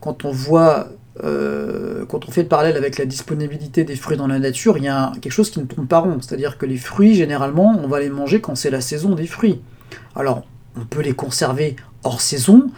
quand 0.00 0.26
on 0.26 0.30
voit, 0.30 0.88
euh, 1.24 2.04
quand 2.06 2.28
on 2.28 2.30
fait 2.30 2.42
le 2.42 2.48
parallèle 2.48 2.76
avec 2.76 2.98
la 2.98 3.06
disponibilité 3.06 3.84
des 3.84 3.96
fruits 3.96 4.18
dans 4.18 4.26
la 4.26 4.38
nature, 4.38 4.76
il 4.76 4.84
y 4.84 4.88
a 4.88 5.12
quelque 5.22 5.32
chose 5.32 5.50
qui 5.50 5.60
ne 5.60 5.64
tourne 5.64 5.86
pas 5.86 6.00
rond. 6.00 6.18
C'est-à-dire 6.20 6.58
que 6.58 6.66
les 6.66 6.76
fruits, 6.76 7.14
généralement, 7.14 7.80
on 7.82 7.88
va 7.88 8.00
les 8.00 8.10
manger 8.10 8.42
quand 8.42 8.54
c'est 8.54 8.70
la 8.70 8.82
saison 8.82 9.14
des 9.14 9.26
fruits. 9.26 9.60
Alors, 10.14 10.46
on 10.76 10.84
peut 10.84 11.00
les 11.00 11.14
conserver 11.14 11.76
hors 12.04 12.20
saison, 12.20 12.70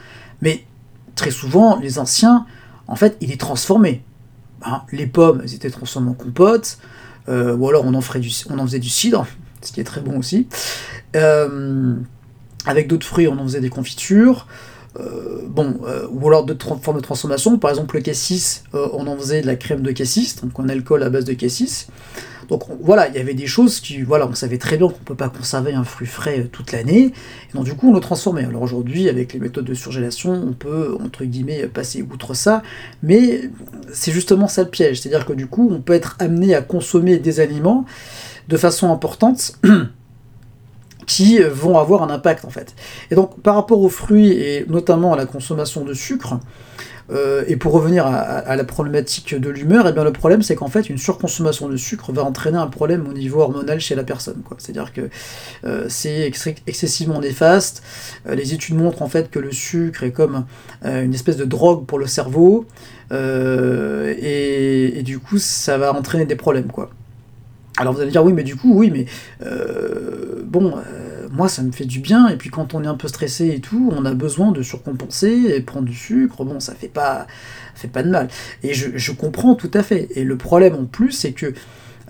mais 0.43 0.65
très 1.15 1.31
souvent, 1.31 1.79
les 1.79 1.99
anciens, 1.99 2.47
en 2.87 2.97
fait, 2.97 3.17
il 3.21 3.33
est 3.33 3.41
transformé. 3.41 4.03
Hein, 4.63 4.83
les 4.93 5.07
pommes, 5.07 5.41
elles 5.43 5.55
étaient 5.55 5.71
transformées 5.71 6.11
en 6.11 6.15
compote, 6.15 6.79
euh, 7.29 7.57
ou 7.57 7.69
alors 7.69 7.85
on 7.85 7.95
en 7.95 8.01
faisait 8.01 8.79
du 8.79 8.89
cidre, 8.89 9.27
ce 9.63 9.73
qui 9.73 9.81
est 9.81 9.85
très 9.85 10.01
bon 10.01 10.19
aussi. 10.19 10.49
Euh, 11.17 11.95
avec 12.67 12.89
d'autres 12.89 13.07
fruits, 13.07 13.29
on 13.29 13.39
en 13.39 13.45
faisait 13.45 13.61
des 13.61 13.71
confitures. 13.71 14.47
Euh, 14.99 15.43
bon, 15.47 15.79
ou 16.11 16.29
alors 16.29 16.45
d'autres 16.45 16.77
formes 16.77 16.97
de 16.97 17.03
transformation, 17.03 17.59
par 17.59 17.71
exemple 17.71 17.97
le 17.97 18.03
cassis, 18.03 18.65
on 18.73 19.07
en 19.07 19.17
faisait 19.17 19.41
de 19.41 19.47
la 19.47 19.57
crème 19.57 19.83
de 19.83 19.93
cassis, 19.93 20.37
donc 20.43 20.53
un 20.59 20.69
alcool 20.69 21.03
à 21.03 21.11
base 21.11 21.25
de 21.25 21.35
cassis. 21.35 21.89
Donc 22.51 22.65
voilà, 22.83 23.07
il 23.07 23.15
y 23.15 23.19
avait 23.19 23.35
des 23.35 23.47
choses 23.47 23.79
qui, 23.79 24.03
voilà, 24.03 24.27
on 24.27 24.35
savait 24.35 24.59
très 24.59 24.77
bien 24.77 24.89
qu'on 24.89 24.99
ne 24.99 25.05
peut 25.05 25.15
pas 25.15 25.29
conserver 25.29 25.73
un 25.73 25.85
fruit 25.85 26.09
frais 26.09 26.41
euh, 26.41 26.49
toute 26.51 26.73
l'année, 26.73 27.13
et 27.13 27.55
donc 27.55 27.65
du 27.65 27.75
coup 27.75 27.91
on 27.91 27.95
le 27.95 28.01
transformait. 28.01 28.45
Alors 28.45 28.63
aujourd'hui, 28.63 29.09
avec 29.09 29.33
les 29.33 29.39
méthodes 29.39 29.65
de 29.65 29.75
surgélation, 29.75 30.33
on 30.33 30.53
peut, 30.53 30.99
entre 31.01 31.25
guillemets, 31.25 31.69
passer 31.69 32.03
outre 32.03 32.35
ça, 32.35 32.65
mais 33.05 33.43
c'est 33.93 34.11
justement 34.11 34.49
ça 34.49 34.65
le 34.65 34.69
piège, 34.69 35.01
c'est-à-dire 35.01 35.25
que 35.27 35.33
du 35.33 35.47
coup 35.47 35.71
on 35.71 35.81
peut 35.81 35.93
être 35.93 36.17
amené 36.19 36.57
à 36.57 36.61
consommer 36.61 37.19
des 37.19 37.39
aliments 37.39 37.85
de 38.49 38.57
façon 38.57 38.93
importante, 38.93 39.53
qui 41.07 41.39
vont 41.41 41.79
avoir 41.79 42.03
un 42.03 42.11
impact 42.11 42.45
en 42.45 42.51
fait. 42.51 42.75
Et 43.11 43.15
donc 43.15 43.41
par 43.43 43.55
rapport 43.55 43.81
aux 43.81 43.89
fruits 43.89 44.33
et 44.33 44.65
notamment 44.69 45.13
à 45.13 45.17
la 45.17 45.27
consommation 45.27 45.85
de 45.85 45.95
sucre, 45.95 46.39
euh, 47.13 47.43
et 47.49 47.57
pour 47.57 47.73
revenir 47.73 48.07
à, 48.07 48.55
la 48.55 48.65
problématique 48.65 49.35
de 49.35 49.51
l'humeur, 49.51 49.87
et 49.87 49.91
eh 49.91 49.93
bien 49.93 50.05
le 50.05 50.13
problème 50.13 50.43
c'est 50.43 50.55
qu'en 50.55 50.69
fait 50.69 50.89
une 50.89 50.99
surconsommation 50.99 51.69
de 51.69 51.77
sucre 51.77 52.13
va 52.13 52.23
entraîner 52.23 52.59
un 52.59 52.69
problème 52.69 53.09
au 53.09 53.13
niveau 53.13 53.41
hormonal 53.41 53.81
chez 53.81 53.95
la 53.95 54.05
personne. 54.05 54.43
C'est-à-dire 54.59 54.93
que 54.93 55.11
euh, 55.65 55.87
c'est 55.89 56.31
excessivement 56.67 57.21
néfaste. 57.21 57.83
Euh, 58.29 58.35
les 58.35 58.55
études 58.55 58.77
montrent 58.77 59.03
en 59.03 59.09
fait 59.09 59.31
que 59.31 59.41
le 59.41 59.51
sucre 59.51 60.05
est 60.05 60.13
comme 60.13 60.45
une 60.85 61.15
espèce 61.15 61.37
de 61.37 61.45
drogue 61.45 61.85
pour 61.85 61.99
le 61.99 62.07
cerveau, 62.07 62.67
et, 63.13 64.99
et, 64.99 65.03
du 65.03 65.19
coup 65.19 65.39
ça 65.39 65.79
va 65.79 65.93
entraîner 65.93 66.27
des 66.27 66.37
problèmes. 66.37 66.69
quoi. 66.69 66.91
Alors 67.81 67.95
vous 67.95 68.01
allez 68.01 68.11
dire 68.11 68.25
oui 68.25 68.33
mais 68.33 68.45
du 68.45 68.57
coup 68.57 68.75
oui 68.75 68.91
mais 68.91 69.07
bon 70.45 70.75
moi, 71.31 71.49
ça 71.49 71.63
me 71.63 71.73
fait 71.73 71.85
du 71.85 72.01
bien. 72.01 72.29
Et 72.29 72.37
puis 72.37 72.51
quand 72.51 72.75
on 72.75 72.83
est 72.85 72.89
un 72.89 72.97
peu 72.97 73.09
stressé 73.09 73.49
et 73.49 73.61
tout, 73.61 73.91
on 73.97 74.05
a 74.05 74.13
besoin 74.15 74.53
de 74.53 74.63
surcompenser 74.63 75.53
et 75.55 75.61
prendre 75.61 75.87
du 75.87 75.95
sucre. 75.95 76.45
Bon, 76.45 76.61
ça 76.61 76.75
fait 76.75 76.89
pas, 76.89 77.27
fait 77.75 77.89
pas 77.89 78.03
de 78.03 78.11
mal. 78.11 78.29
Et 78.63 78.75
je, 78.75 79.13
comprends 79.13 79.55
tout 79.55 79.71
à 79.75 79.83
fait. 79.83 80.09
Et 80.15 80.25
le 80.25 80.37
problème 80.37 80.75
en 80.75 80.85
plus, 80.85 81.13
c'est 81.13 81.33
que 81.33 81.53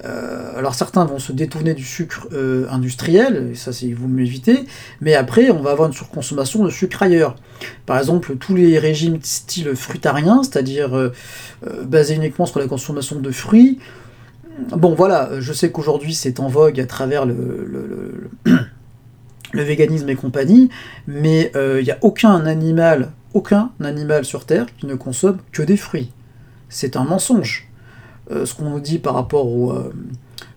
euh, 0.05 0.57
alors 0.57 0.75
certains 0.75 1.05
vont 1.05 1.19
se 1.19 1.33
détourner 1.33 1.75
du 1.75 1.85
sucre 1.85 2.27
euh, 2.33 2.67
industriel, 2.71 3.51
et 3.53 3.55
ça 3.55 3.71
c'est 3.71 3.93
vous 3.93 4.09
m'évitez, 4.09 4.65
mais 5.03 5.15
après 5.15 5.51
on 5.51 5.61
va 5.61 5.73
avoir 5.73 5.89
une 5.89 5.95
surconsommation 5.95 6.65
de 6.65 6.71
sucre 6.71 7.03
ailleurs. 7.03 7.37
Par 7.85 7.99
exemple, 7.99 8.37
tous 8.37 8.55
les 8.55 8.79
régimes 8.79 9.19
style 9.23 9.77
fruitarien, 9.77 10.43
c'est-à-dire 10.43 10.97
euh, 10.97 11.13
basés 11.85 12.15
uniquement 12.15 12.47
sur 12.47 12.61
la 12.61 12.67
consommation 12.67 13.21
de 13.21 13.31
fruits. 13.31 13.79
Bon 14.69 14.95
voilà, 14.95 15.41
je 15.41 15.53
sais 15.53 15.71
qu'aujourd'hui 15.71 16.15
c'est 16.15 16.41
en 16.41 16.49
vogue 16.49 16.81
à 16.81 16.87
travers 16.87 17.27
le 17.27 18.31
le 19.53 19.63
véganisme 19.65 20.09
et 20.09 20.17
compagnie, 20.17 20.71
mais 21.07 21.51
il 21.55 21.59
euh, 21.59 21.83
n'y 21.83 21.91
a 21.91 21.99
aucun 22.03 22.47
animal, 22.47 23.13
aucun 23.35 23.71
animal 23.83 24.25
sur 24.25 24.45
Terre 24.45 24.67
qui 24.79 24.87
ne 24.87 24.95
consomme 24.95 25.39
que 25.53 25.63
des 25.63 25.77
fruits. 25.77 26.11
C'est 26.69 26.97
un 26.97 27.05
mensonge. 27.05 27.69
Euh, 28.31 28.47
ce 28.47 28.55
qu'on 28.55 28.71
nous 28.71 28.81
dit 28.81 28.99
par 28.99 29.15
rapport 29.15 29.47
aux 29.47 29.75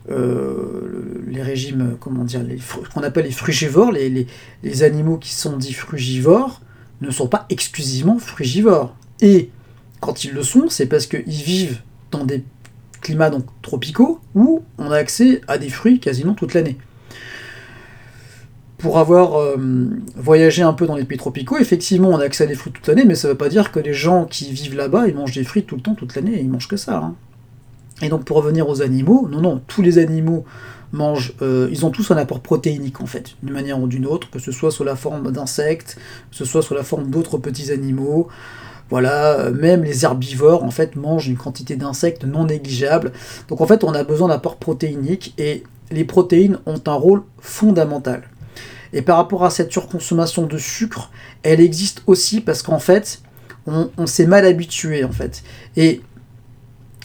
euh, 0.10 1.24
les 1.28 1.42
régimes, 1.42 1.98
comment 2.00 2.24
dire, 2.24 2.44
les 2.44 2.60
qu'on 2.94 3.04
appelle 3.04 3.26
les 3.26 3.32
frugivores, 3.32 3.92
les, 3.92 4.28
les, 4.64 4.84
animaux 4.84 5.18
qui 5.18 5.34
sont 5.34 5.58
dits 5.58 5.74
frugivores, 5.74 6.62
ne 7.02 7.10
sont 7.10 7.28
pas 7.28 7.46
exclusivement 7.50 8.20
frugivores. 8.20 8.96
Et 9.22 9.50
quand 10.02 10.24
ils 10.26 10.34
le 10.34 10.44
sont, 10.44 10.70
c'est 10.70 10.86
parce 10.86 11.08
qu'ils 11.08 11.24
vivent 11.26 11.80
dans 12.12 12.26
des 12.26 12.44
climats 13.04 13.30
donc 13.30 13.46
tropicaux 13.62 14.20
où 14.34 14.64
on 14.80 14.90
a 14.90 14.98
accès 14.98 15.42
à 15.48 15.60
des 15.60 15.70
fruits 15.70 16.00
quasiment 16.00 16.34
toute 16.34 16.56
l'année 16.56 16.78
pour 18.84 19.00
avoir 19.00 19.40
euh, 19.40 19.56
voyagé 20.18 20.62
un 20.62 20.74
peu 20.74 20.86
dans 20.86 20.98
les 20.98 21.06
pays 21.06 21.18
tropicaux, 21.18 21.58
effectivement, 21.58 22.10
on 22.10 22.20
a 22.20 22.26
accès 22.26 22.44
à 22.44 22.48
des 22.48 22.56
fruits 22.56 22.74
toute 22.74 22.86
l'année, 22.86 23.06
mais 23.06 23.16
ça 23.16 23.30
ne 23.30 23.32
veut 23.32 23.38
pas 23.38 23.48
dire 23.48 23.72
que 23.72 23.80
les 23.80 23.94
gens 23.94 24.26
qui 24.26 24.52
vivent 24.52 24.76
là-bas, 24.76 25.08
ils 25.08 25.16
mangent 25.16 25.36
des 25.36 25.46
fruits 25.46 25.64
tout 25.64 25.78
le 25.78 25.82
temps, 25.82 25.96
toute 25.96 26.16
l'année, 26.16 26.38
ils 26.42 26.50
mangent 26.50 26.68
que 26.68 26.76
ça. 26.76 26.98
Hein. 26.98 27.16
Et 28.02 28.10
donc, 28.10 28.26
pour 28.26 28.36
revenir 28.36 28.68
aux 28.68 28.82
animaux, 28.82 29.30
non, 29.32 29.40
non, 29.40 29.62
tous 29.68 29.82
les 29.82 30.00
animaux 30.00 30.44
mangent, 30.92 31.34
euh, 31.42 31.70
ils 31.72 31.86
ont 31.86 31.92
tous 31.92 32.12
un 32.12 32.18
apport 32.18 32.42
protéinique, 32.42 33.00
en 33.00 33.06
fait, 33.06 33.38
d'une 33.42 33.54
manière 33.54 33.80
ou 33.80 33.88
d'une 33.88 34.06
autre, 34.06 34.30
que 34.30 34.40
ce 34.40 34.52
soit 34.52 34.70
sous 34.70 34.84
la 34.84 34.98
forme 34.98 35.32
d'insectes, 35.32 35.98
que 36.32 36.36
ce 36.36 36.44
soit 36.44 36.62
sous 36.62 36.74
la 36.74 36.84
forme 36.84 37.10
d'autres 37.10 37.38
petits 37.38 37.72
animaux. 37.72 38.28
Voilà, 38.90 39.40
euh, 39.40 39.52
même 39.52 39.84
les 39.84 40.06
herbivores, 40.06 40.64
en 40.64 40.72
fait, 40.72 40.96
mangent 40.96 41.28
une 41.28 41.38
quantité 41.38 41.76
d'insectes 41.76 42.26
non 42.26 42.46
négligeable. 42.46 43.12
Donc, 43.48 43.62
en 43.62 43.66
fait, 43.66 43.84
on 43.84 43.94
a 43.94 44.04
besoin 44.04 44.28
d'apports 44.28 44.58
protéiniques, 44.58 45.34
et 45.38 45.64
les 45.92 46.04
protéines 46.04 46.60
ont 46.66 46.82
un 46.86 46.94
rôle 46.94 47.24
fondamental. 47.40 48.24
Et 48.94 49.02
par 49.02 49.18
rapport 49.18 49.44
à 49.44 49.50
cette 49.50 49.72
surconsommation 49.72 50.46
de 50.46 50.58
sucre, 50.58 51.12
elle 51.42 51.60
existe 51.60 52.04
aussi 52.06 52.42
parce 52.42 52.62
qu'en 52.62 52.80
fait, 52.80 53.22
on, 53.66 54.06
s'est 54.06 54.28
mal 54.28 54.46
habitué 54.46 55.04
en 55.04 55.12
fait. 55.12 55.44
Et 55.76 56.02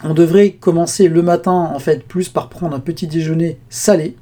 on 0.04 0.12
devrait 0.12 0.52
commencer 0.52 1.08
le 1.08 1.22
matin 1.22 1.52
en 1.52 1.78
fait 1.78 2.04
plus 2.06 2.28
par 2.28 2.48
prendre 2.50 2.76
un 2.76 2.80
petit 2.80 3.06
déjeuner 3.06 3.58
salé 3.70 4.16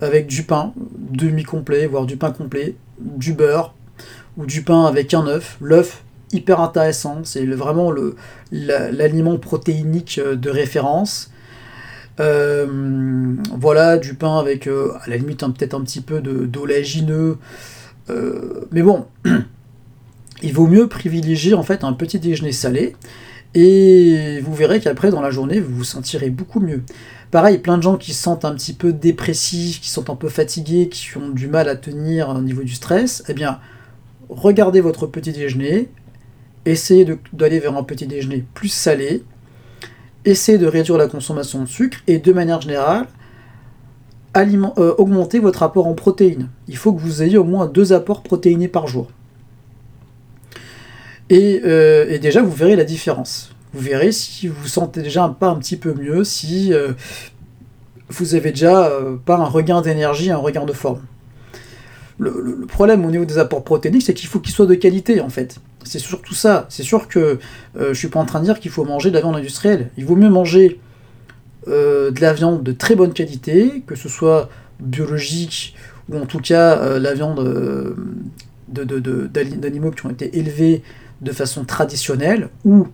avec 0.00 0.26
du 0.26 0.42
pain 0.42 0.72
demi-complet, 0.76 1.86
voire 1.86 2.06
du 2.06 2.16
pain 2.16 2.32
complet, 2.32 2.76
du 2.98 3.32
beurre 3.32 3.74
ou 4.36 4.46
du 4.46 4.62
pain 4.62 4.84
avec 4.84 5.14
un 5.14 5.26
œuf. 5.26 5.56
L'œuf, 5.60 6.02
hyper 6.32 6.60
intéressant, 6.60 7.20
c'est 7.24 7.44
vraiment 7.46 7.92
l'aliment 8.50 9.38
protéinique 9.38 10.20
de 10.20 10.50
référence. 10.50 11.30
Euh, 12.20 12.66
voilà, 13.56 13.96
du 13.96 14.14
pain 14.14 14.38
avec, 14.38 14.66
euh, 14.66 14.92
à 15.02 15.08
la 15.08 15.16
limite, 15.16 15.40
peut-être 15.40 15.74
un 15.74 15.80
petit 15.80 16.00
peu 16.02 16.20
d'oléagineux. 16.20 17.38
Euh, 18.10 18.66
mais 18.72 18.82
bon, 18.82 19.06
il 20.42 20.52
vaut 20.52 20.66
mieux 20.66 20.86
privilégier 20.86 21.54
en 21.54 21.62
fait 21.62 21.82
un 21.82 21.94
petit 21.94 22.18
déjeuner 22.18 22.52
salé, 22.52 22.94
et 23.54 24.40
vous 24.44 24.54
verrez 24.54 24.80
qu'après, 24.80 25.10
dans 25.10 25.22
la 25.22 25.30
journée, 25.30 25.60
vous 25.60 25.74
vous 25.76 25.84
sentirez 25.84 26.30
beaucoup 26.30 26.60
mieux. 26.60 26.82
Pareil, 27.30 27.58
plein 27.58 27.78
de 27.78 27.82
gens 27.82 27.96
qui 27.96 28.12
se 28.12 28.22
sentent 28.22 28.44
un 28.44 28.54
petit 28.54 28.74
peu 28.74 28.92
dépressifs, 28.92 29.80
qui 29.80 29.88
sont 29.88 30.10
un 30.10 30.16
peu 30.16 30.28
fatigués, 30.28 30.88
qui 30.88 31.16
ont 31.16 31.30
du 31.30 31.46
mal 31.46 31.68
à 31.68 31.76
tenir 31.76 32.28
au 32.30 32.40
niveau 32.40 32.62
du 32.62 32.74
stress, 32.74 33.24
eh 33.28 33.34
bien, 33.34 33.60
regardez 34.28 34.80
votre 34.80 35.06
petit 35.06 35.32
déjeuner, 35.32 35.88
essayez 36.66 37.06
d'aller 37.32 37.58
vers 37.58 37.76
un 37.76 37.82
petit 37.82 38.06
déjeuner 38.06 38.44
plus 38.54 38.68
salé, 38.68 39.22
essayez 40.24 40.58
de 40.58 40.66
réduire 40.66 40.98
la 40.98 41.06
consommation 41.06 41.60
de 41.62 41.66
sucre, 41.66 41.98
et 42.06 42.18
de 42.18 42.32
manière 42.32 42.60
générale, 42.60 43.06
euh, 44.36 44.94
augmentez 44.98 45.38
votre 45.38 45.62
apport 45.62 45.86
en 45.86 45.94
protéines. 45.94 46.48
Il 46.68 46.76
faut 46.76 46.92
que 46.92 47.00
vous 47.00 47.22
ayez 47.22 47.38
au 47.38 47.44
moins 47.44 47.66
deux 47.66 47.92
apports 47.92 48.22
protéinés 48.22 48.68
par 48.68 48.86
jour. 48.86 49.10
Euh, 51.32 52.06
et, 52.08 52.18
déjà, 52.18 52.42
vous 52.42 52.50
verrez 52.50 52.76
la 52.76 52.84
différence. 52.84 53.54
Vous 53.72 53.80
verrez 53.80 54.12
si 54.12 54.48
vous 54.48 54.66
sentez 54.66 55.02
déjà 55.02 55.24
un 55.24 55.30
pas 55.30 55.48
un 55.48 55.56
petit 55.56 55.76
peu 55.76 55.94
mieux, 55.94 56.24
si 56.24 56.72
euh, 56.72 56.92
vous 58.08 58.34
avez 58.34 58.50
déjà 58.50 58.86
euh, 58.86 59.16
pas 59.16 59.36
un 59.36 59.44
regain 59.44 59.80
d'énergie, 59.80 60.30
un 60.30 60.38
regain 60.38 60.64
de 60.64 60.72
forme. 60.72 61.02
Le, 62.18 62.66
problème 62.66 63.04
au 63.06 63.10
niveau 63.10 63.24
des 63.24 63.38
apports 63.38 63.64
protéiniques, 63.64 64.02
c'est 64.02 64.14
qu'il 64.14 64.28
faut 64.28 64.40
qu'ils 64.40 64.52
soient 64.52 64.66
de 64.66 64.74
qualité 64.74 65.20
en 65.20 65.28
fait. 65.28 65.60
C'est 65.84 65.98
surtout 65.98 66.34
ça. 66.34 66.66
C'est 66.68 66.82
sûr 66.82 67.08
que 67.08 67.38
je 67.78 67.92
suis 67.94 68.08
pas 68.08 68.20
en 68.20 68.26
train 68.26 68.40
de 68.40 68.44
dire 68.44 68.60
qu'il 68.60 68.70
faut 68.70 68.84
manger 68.84 69.10
de 69.10 69.14
la 69.14 69.20
viande 69.20 69.36
industrielle. 69.36 69.90
Il 69.96 70.04
vaut 70.04 70.16
mieux 70.16 70.28
manger 70.28 70.80
de 71.66 72.20
la 72.20 72.32
viande 72.32 72.62
de 72.62 72.72
très 72.72 72.94
bonne 72.94 73.12
qualité, 73.12 73.82
que 73.86 73.94
ce 73.94 74.08
soit 74.08 74.48
biologique 74.78 75.74
ou 76.10 76.18
en 76.18 76.26
tout 76.26 76.40
cas 76.40 76.98
la 76.98 77.14
viande 77.14 77.96
d'animaux 78.68 79.90
qui 79.90 80.06
ont 80.06 80.10
été 80.10 80.38
élevés 80.38 80.82
de 81.22 81.32
façon 81.32 81.64
traditionnelle 81.64 82.48
ou 82.64 82.86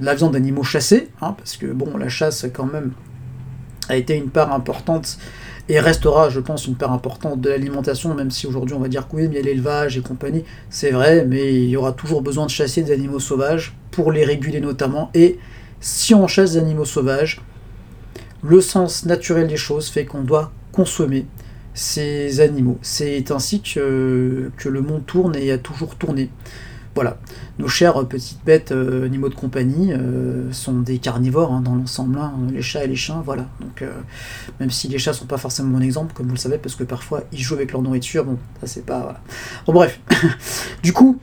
la 0.00 0.14
viande 0.14 0.32
d'animaux 0.32 0.62
chassés, 0.64 1.08
hein, 1.20 1.34
parce 1.36 1.56
que 1.56 1.66
bon, 1.66 1.96
la 1.96 2.08
chasse 2.08 2.46
quand 2.52 2.66
même 2.66 2.92
a 3.88 3.96
été 3.96 4.16
une 4.16 4.30
part 4.30 4.52
importante 4.52 5.18
et 5.68 5.80
restera, 5.80 6.28
je 6.28 6.40
pense, 6.40 6.66
une 6.66 6.74
part 6.74 6.92
importante 6.92 7.40
de 7.40 7.48
l'alimentation, 7.48 8.14
même 8.14 8.30
si 8.30 8.46
aujourd'hui 8.46 8.74
on 8.74 8.80
va 8.80 8.88
dire 8.88 9.08
que 9.08 9.16
oui, 9.16 9.28
mais 9.28 9.36
il 9.36 9.36
y 9.36 9.38
a 9.38 9.42
l'élevage 9.42 9.96
et 9.96 10.00
compagnie, 10.00 10.44
c'est 10.70 10.90
vrai, 10.90 11.24
mais 11.24 11.54
il 11.54 11.68
y 11.68 11.76
aura 11.76 11.92
toujours 11.92 12.22
besoin 12.22 12.46
de 12.46 12.50
chasser 12.50 12.82
des 12.82 12.92
animaux 12.92 13.20
sauvages 13.20 13.74
pour 13.90 14.12
les 14.12 14.24
réguler 14.24 14.60
notamment, 14.60 15.10
et 15.14 15.38
si 15.80 16.14
on 16.14 16.26
chasse 16.26 16.52
des 16.52 16.58
animaux 16.58 16.84
sauvages, 16.84 17.40
le 18.42 18.60
sens 18.60 19.04
naturel 19.04 19.46
des 19.46 19.56
choses 19.56 19.88
fait 19.88 20.04
qu'on 20.04 20.22
doit 20.22 20.52
consommer 20.72 21.26
ces 21.74 22.40
animaux. 22.40 22.78
C'est 22.82 23.30
ainsi 23.30 23.62
que, 23.62 24.50
que 24.56 24.68
le 24.68 24.80
monde 24.80 25.06
tourne 25.06 25.36
et 25.36 25.52
a 25.52 25.58
toujours 25.58 25.96
tourné. 25.96 26.28
Voilà, 26.94 27.16
nos 27.58 27.68
chères 27.68 28.06
petites 28.06 28.44
bêtes 28.44 28.70
euh, 28.70 29.06
animaux 29.06 29.30
de 29.30 29.34
compagnie 29.34 29.94
euh, 29.94 30.52
sont 30.52 30.80
des 30.80 30.98
carnivores 30.98 31.50
hein, 31.50 31.62
dans 31.62 31.74
l'ensemble, 31.74 32.18
hein, 32.18 32.34
les 32.52 32.60
chats 32.60 32.84
et 32.84 32.86
les 32.86 32.96
chiens, 32.96 33.22
voilà. 33.24 33.46
Donc 33.60 33.80
euh, 33.80 33.90
même 34.60 34.70
si 34.70 34.88
les 34.88 34.98
chats 34.98 35.14
sont 35.14 35.24
pas 35.24 35.38
forcément 35.38 35.70
mon 35.70 35.80
exemple, 35.80 36.12
comme 36.12 36.26
vous 36.26 36.34
le 36.34 36.38
savez, 36.38 36.58
parce 36.58 36.74
que 36.74 36.84
parfois 36.84 37.22
ils 37.32 37.38
jouent 37.38 37.54
avec 37.54 37.72
leur 37.72 37.80
nourriture, 37.80 38.26
bon, 38.26 38.36
ça 38.60 38.66
c'est 38.66 38.84
pas. 38.84 39.22
Bon 39.66 39.72
bref. 39.72 40.00
du 40.82 40.92
coup, 40.92 41.18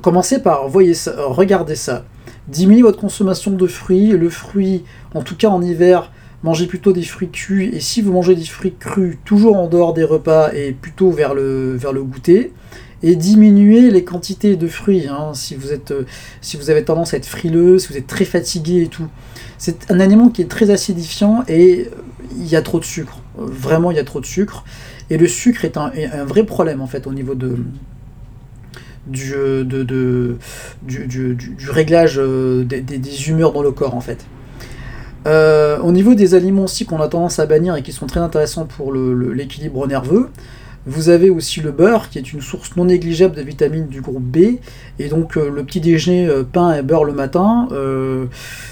commencez 0.00 0.40
par 0.40 0.68
voyez 0.68 0.94
ça, 0.94 1.12
regardez 1.26 1.74
ça. 1.74 2.04
Diminuez 2.46 2.82
votre 2.82 3.00
consommation 3.00 3.50
de 3.50 3.66
fruits. 3.66 4.10
Le 4.10 4.30
fruit, 4.30 4.84
en 5.12 5.22
tout 5.22 5.36
cas 5.36 5.48
en 5.48 5.60
hiver, 5.60 6.12
mangez 6.44 6.66
plutôt 6.66 6.92
des 6.92 7.02
fruits 7.02 7.30
crus. 7.30 7.74
Et 7.74 7.80
si 7.80 8.00
vous 8.00 8.12
mangez 8.12 8.36
des 8.36 8.44
fruits 8.44 8.74
crus, 8.78 9.18
toujours 9.24 9.56
en 9.56 9.66
dehors 9.66 9.92
des 9.92 10.04
repas 10.04 10.52
et 10.52 10.72
plutôt 10.72 11.10
vers 11.10 11.34
le, 11.34 11.74
vers 11.76 11.92
le 11.92 12.04
goûter 12.04 12.52
et 13.02 13.16
diminuer 13.16 13.90
les 13.90 14.04
quantités 14.04 14.56
de 14.56 14.66
fruits. 14.66 15.06
Hein, 15.08 15.32
si, 15.34 15.54
vous 15.54 15.72
êtes, 15.72 15.90
euh, 15.90 16.04
si 16.40 16.56
vous 16.56 16.70
avez 16.70 16.84
tendance 16.84 17.14
à 17.14 17.16
être 17.16 17.26
frileux, 17.26 17.78
si 17.78 17.88
vous 17.88 17.96
êtes 17.96 18.06
très 18.06 18.24
fatigué 18.24 18.82
et 18.82 18.88
tout. 18.88 19.08
C'est 19.56 19.90
un 19.90 20.00
aliment 20.00 20.28
qui 20.28 20.42
est 20.42 20.50
très 20.50 20.70
acidifiant 20.70 21.44
et 21.48 21.88
euh, 21.92 21.96
il 22.36 22.46
y 22.46 22.56
a 22.56 22.62
trop 22.62 22.80
de 22.80 22.84
sucre. 22.84 23.20
Vraiment, 23.36 23.90
il 23.90 23.96
y 23.96 24.00
a 24.00 24.04
trop 24.04 24.20
de 24.20 24.26
sucre. 24.26 24.64
Et 25.10 25.16
le 25.16 25.26
sucre 25.26 25.64
est 25.64 25.76
un, 25.76 25.90
vrai 26.26 26.44
problème 26.44 26.82
en 26.82 26.86
fait 26.86 27.06
au 27.06 27.14
niveau 27.14 27.34
de, 27.34 27.56
du, 29.06 29.32
du, 29.64 30.36
du, 31.34 31.70
réglage 31.70 32.18
euh, 32.18 32.62
des, 32.64 32.82
des, 32.82 33.28
humeurs 33.30 33.52
dans 33.52 33.62
le 33.62 33.70
corps 33.70 33.94
en 33.94 34.02
fait. 34.02 34.26
au 35.24 35.92
niveau 35.92 36.14
des 36.14 36.34
aliments 36.34 36.64
aussi 36.64 36.84
qu'on 36.84 37.00
a 37.00 37.08
tendance 37.08 37.38
à 37.38 37.46
bannir 37.46 37.74
et 37.76 37.82
qui 37.82 37.92
sont 37.92 38.06
très 38.06 38.20
intéressants 38.20 38.66
pour 38.66 38.92
l'équilibre 38.92 39.86
nerveux, 39.86 40.28
vous 40.88 41.10
avez 41.10 41.28
aussi 41.28 41.60
le 41.60 41.70
beurre, 41.70 42.08
qui 42.08 42.18
est 42.18 42.32
une 42.32 42.40
source 42.40 42.74
non 42.76 42.86
négligeable 42.86 43.36
de 43.36 43.42
vitamines 43.42 43.88
du 43.88 44.00
groupe 44.00 44.22
B. 44.22 44.58
Et 44.98 45.08
donc 45.08 45.36
euh, 45.36 45.50
le 45.50 45.62
petit 45.62 45.80
déjeuner 45.80 46.26
euh, 46.26 46.44
pain 46.44 46.74
et 46.74 46.82
beurre 46.82 47.04
le 47.04 47.12
matin, 47.12 47.68
euh, 47.72 48.24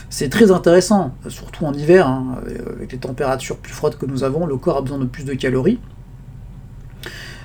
c'est 0.08 0.30
très 0.30 0.50
intéressant, 0.50 1.14
surtout 1.28 1.66
en 1.66 1.74
hiver, 1.74 2.06
hein, 2.06 2.38
avec 2.74 2.92
les 2.92 2.98
températures 2.98 3.58
plus 3.58 3.74
froides 3.74 3.96
que 3.96 4.06
nous 4.06 4.24
avons, 4.24 4.46
le 4.46 4.56
corps 4.56 4.78
a 4.78 4.80
besoin 4.80 4.98
de 4.98 5.04
plus 5.04 5.24
de 5.24 5.34
calories. 5.34 5.78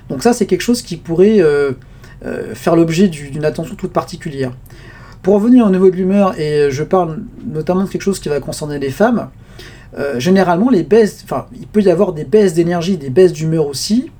Donc 0.09 0.23
ça, 0.23 0.31
c'est 0.31 0.45
quelque 0.45 0.61
chose 0.61 0.81
qui 0.81 0.97
pourrait 0.97 1.39
faire 2.53 2.75
l'objet 2.75 3.07
d'une 3.07 3.45
attention 3.45 3.75
toute 3.75 3.93
particulière. 3.93 4.51
Pour 5.21 5.35
revenir 5.35 5.65
au 5.65 5.69
niveau 5.69 5.89
de 5.89 5.95
l'humeur, 5.95 6.37
et 6.39 6.69
je 6.69 6.83
parle 6.83 7.23
notamment 7.45 7.83
de 7.83 7.89
quelque 7.89 8.01
chose 8.01 8.19
qui 8.19 8.29
va 8.29 8.39
concerner 8.39 8.77
les 8.77 8.89
femmes, 8.89 9.29
généralement, 10.17 10.69
les 10.69 10.83
baisses, 10.83 11.21
enfin, 11.23 11.47
il 11.59 11.67
peut 11.67 11.81
y 11.81 11.89
avoir 11.89 12.11
des 12.13 12.25
baisses 12.25 12.53
d'énergie, 12.53 12.97
des 12.97 13.09
baisses 13.09 13.33
d'humeur 13.33 13.67
aussi, 13.67 14.11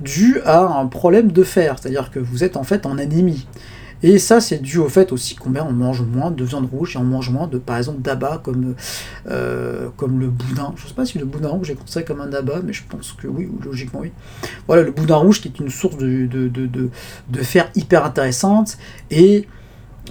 dû 0.00 0.40
à 0.44 0.60
un 0.60 0.86
problème 0.86 1.32
de 1.32 1.42
fer, 1.42 1.76
c'est-à-dire 1.78 2.10
que 2.10 2.18
vous 2.18 2.44
êtes 2.44 2.56
en 2.56 2.64
fait 2.64 2.86
en 2.86 2.98
anémie. 2.98 3.46
Et 4.02 4.18
ça, 4.18 4.40
c'est 4.40 4.60
dû 4.60 4.78
au 4.78 4.88
fait 4.88 5.12
aussi 5.12 5.36
combien 5.36 5.64
on 5.64 5.72
mange 5.72 6.02
moins 6.02 6.30
de 6.30 6.42
viande 6.44 6.68
rouge 6.70 6.96
et 6.96 6.98
on 6.98 7.04
mange 7.04 7.30
moins 7.30 7.46
de, 7.46 7.58
par 7.58 7.78
exemple, 7.78 8.00
d'abat 8.00 8.40
comme, 8.42 8.74
euh, 9.30 9.88
comme 9.96 10.18
le 10.18 10.26
boudin. 10.26 10.74
Je 10.76 10.82
ne 10.82 10.88
sais 10.88 10.94
pas 10.94 11.06
si 11.06 11.18
le 11.18 11.24
boudin 11.24 11.48
rouge 11.48 11.70
est 11.70 11.74
considéré 11.74 12.04
comme 12.04 12.20
un 12.20 12.32
abat, 12.32 12.60
mais 12.64 12.72
je 12.72 12.82
pense 12.88 13.12
que 13.12 13.28
oui, 13.28 13.48
logiquement 13.64 14.00
oui. 14.00 14.10
Voilà, 14.66 14.82
le 14.82 14.90
boudin 14.90 15.16
rouge 15.16 15.40
qui 15.40 15.48
est 15.48 15.58
une 15.60 15.70
source 15.70 15.96
de, 15.98 16.26
de, 16.26 17.42
fer 17.42 17.70
hyper 17.76 18.04
intéressante. 18.04 18.76
Et 19.12 19.46